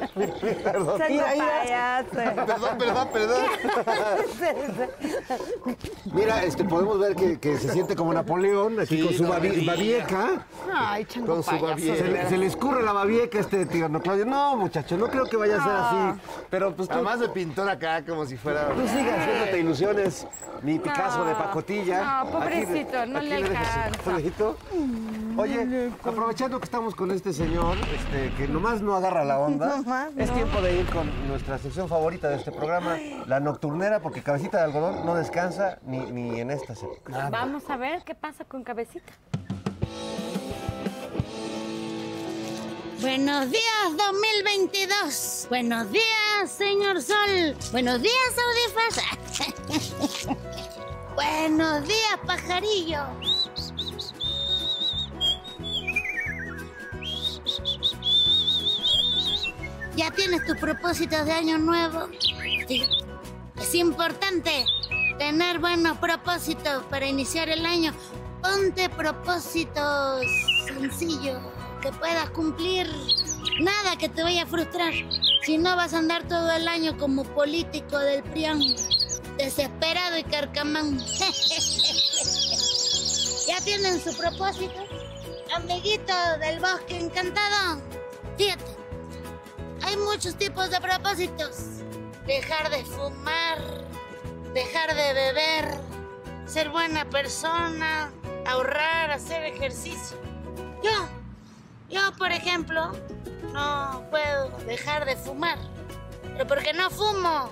[0.13, 0.99] Perdón.
[0.99, 3.45] Perdón, perdón, perdón.
[6.13, 9.29] Mira, este, podemos ver que, que se siente como Napoleón, aquí Sí, con su no,
[9.29, 9.65] babi- sí.
[9.65, 10.45] babieca.
[10.73, 11.95] Ay, chango Con su babieca.
[11.95, 14.25] Se le, se le escurre la babieca a este tío no, Claudio.
[14.25, 16.21] No, muchacho, no creo que vaya a ser así.
[16.49, 18.69] Pero pues tú, Además de pintor acá, como si fuera.
[18.69, 20.27] tú sigas haciéndote ilusiones.
[20.61, 22.23] Mi Picasso de pacotilla.
[22.23, 24.03] no, pobrecito, no le dejas el alcanza.
[24.03, 24.57] conejito.
[25.37, 29.81] Oye, aprovechando que estamos con este señor, este, que nomás no agarra la onda,
[30.17, 30.35] Es no.
[30.35, 32.97] tiempo de ir con nuestra sección favorita de este programa,
[33.27, 37.29] la nocturnera, porque Cabecita de Algodón no descansa ni, ni en esta semana.
[37.29, 39.13] Vamos a ver qué pasa con cabecita.
[43.01, 45.47] Buenos días 2022.
[45.49, 46.05] Buenos días,
[46.45, 47.55] señor Sol.
[47.71, 50.35] Buenos días, audifaz.
[51.15, 53.07] Buenos días, pajarillo.
[60.01, 62.09] ¿Ya tienes tus propósitos de año nuevo?
[62.67, 64.65] Es importante
[65.19, 67.93] tener buenos propósitos para iniciar el año.
[68.41, 70.25] Ponte propósitos
[70.65, 71.39] sencillos
[71.83, 72.89] que puedas cumplir.
[73.59, 74.91] Nada que te vaya a frustrar.
[75.43, 78.59] Si no vas a andar todo el año como político del PRIAN,
[79.37, 80.97] desesperado y carcamán.
[83.47, 84.83] ¿Ya tienen su propósito?
[85.53, 87.79] Amiguito del bosque encantado.
[88.35, 88.70] Fíjate,
[90.01, 91.57] muchos tipos de propósitos.
[92.25, 93.59] Dejar de fumar,
[94.53, 95.79] dejar de beber,
[96.45, 98.11] ser buena persona,
[98.45, 100.17] ahorrar, hacer ejercicio.
[100.83, 101.07] Yo,
[101.89, 102.91] yo por ejemplo,
[103.53, 105.57] no puedo dejar de fumar.
[106.23, 107.51] Pero porque no fumo.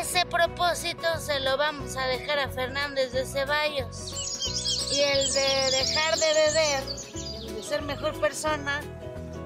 [0.00, 4.90] Ese propósito se lo vamos a dejar a Fernández de Ceballos.
[4.92, 6.82] Y el de dejar de beber,
[7.40, 8.80] el de ser mejor persona,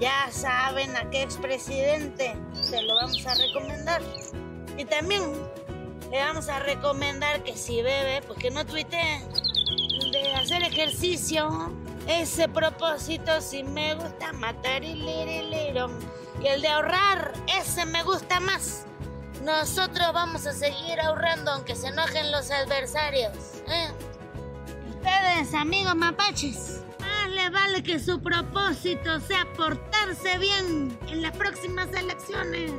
[0.00, 4.02] ya saben a qué expresidente se lo vamos a recomendar.
[4.76, 5.22] Y también
[6.10, 9.20] le vamos a recomendar que si bebe, pues que no tuitee.
[10.12, 11.72] De hacer ejercicio,
[12.06, 15.98] ese propósito si me gusta matar y lirilirón.
[16.42, 18.86] Y el de ahorrar, ese me gusta más.
[19.44, 23.32] Nosotros vamos a seguir ahorrando aunque se enojen los adversarios.
[23.68, 23.88] ¿eh?
[24.88, 26.79] Ustedes, amigos mapaches,
[27.42, 32.72] le vale que su propósito sea portarse bien en las próximas elecciones.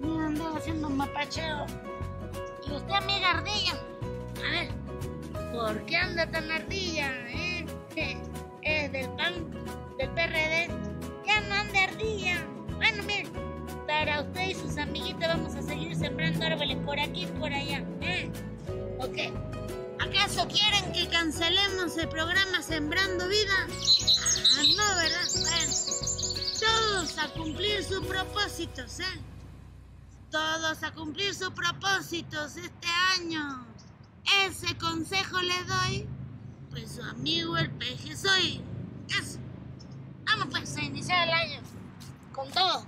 [0.00, 1.66] Mira, ando haciendo un mapacheo.
[2.66, 3.72] Y usted, amiga ardilla,
[4.36, 7.10] a ver, ¿por qué anda tan ardilla?
[7.28, 7.66] Eh?
[8.62, 9.50] ¿Es del PAN,
[9.98, 10.68] del PRD?
[11.26, 12.46] Ya no anda ardilla.
[12.76, 13.28] Bueno, mire,
[13.86, 17.84] para usted y sus amiguitos vamos a seguir sembrando árboles por aquí y por allá.
[18.02, 18.30] ¿eh?
[18.98, 19.83] Ok.
[20.00, 23.66] ¿Acaso quieren que cancelemos el programa Sembrando Vida?
[23.66, 25.28] Ah, no, ¿verdad?
[25.40, 25.72] Bueno,
[26.60, 29.20] todos a cumplir sus propósitos, ¿eh?
[30.30, 32.88] Todos a cumplir sus propósitos este
[33.18, 33.66] año.
[34.46, 36.08] Ese consejo le doy,
[36.70, 38.62] pues su amigo el peje soy.
[39.08, 39.38] Eso.
[40.24, 41.60] Vamos pues a iniciar el año.
[42.32, 42.84] Con todo,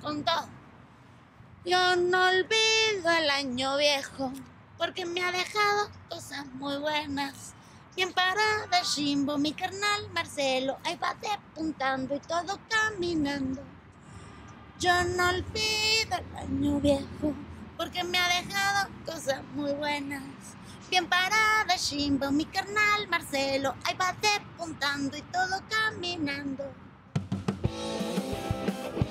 [0.00, 0.48] con todo.
[1.64, 4.32] Yo no olvido el año viejo,
[4.78, 7.54] porque me ha dejado cosas muy buenas.
[7.96, 13.60] Bien parada, Shimbo, mi carnal Marcelo, ahí va despuntando y todo caminando.
[14.78, 17.34] Yo no olvido el año viejo,
[17.76, 20.22] porque me ha dejado cosas muy buenas.
[20.88, 26.64] Bien parada, Shimbo, mi carnal Marcelo, ahí va despuntando y todo caminando.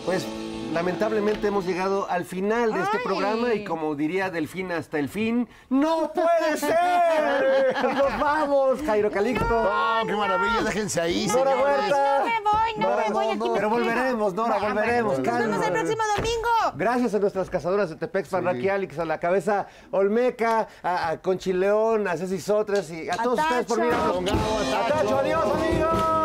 [0.06, 0.26] Pues
[0.74, 5.48] lamentablemente hemos llegado al final de este programa y como diría Delfín hasta el fin,
[5.70, 7.76] ¡no puede ser!
[7.84, 9.46] ¡Nos vamos, Jairo Calixto!
[9.50, 10.64] ¡Oh, qué maravilla!
[10.64, 11.80] Déjense ahí, Nora señores.
[11.82, 12.20] Huerta.
[12.20, 13.50] No me voy, no, me voy aquí.
[13.54, 15.20] Pero volveremos, Nora, volveremos.
[15.20, 15.66] Nos vemos calma.
[15.66, 16.48] el próximo domingo.
[16.76, 21.54] Gracias a nuestras cazadoras de Tepexpan, Raki Alex, a la cabeza Olmeca, a, a Conchi
[21.54, 24.16] León, a Ceci Sotres y a, A todos ustedes por mirarnos.
[24.16, 26.17] Pongamos a A Tacho, adiós, amigos.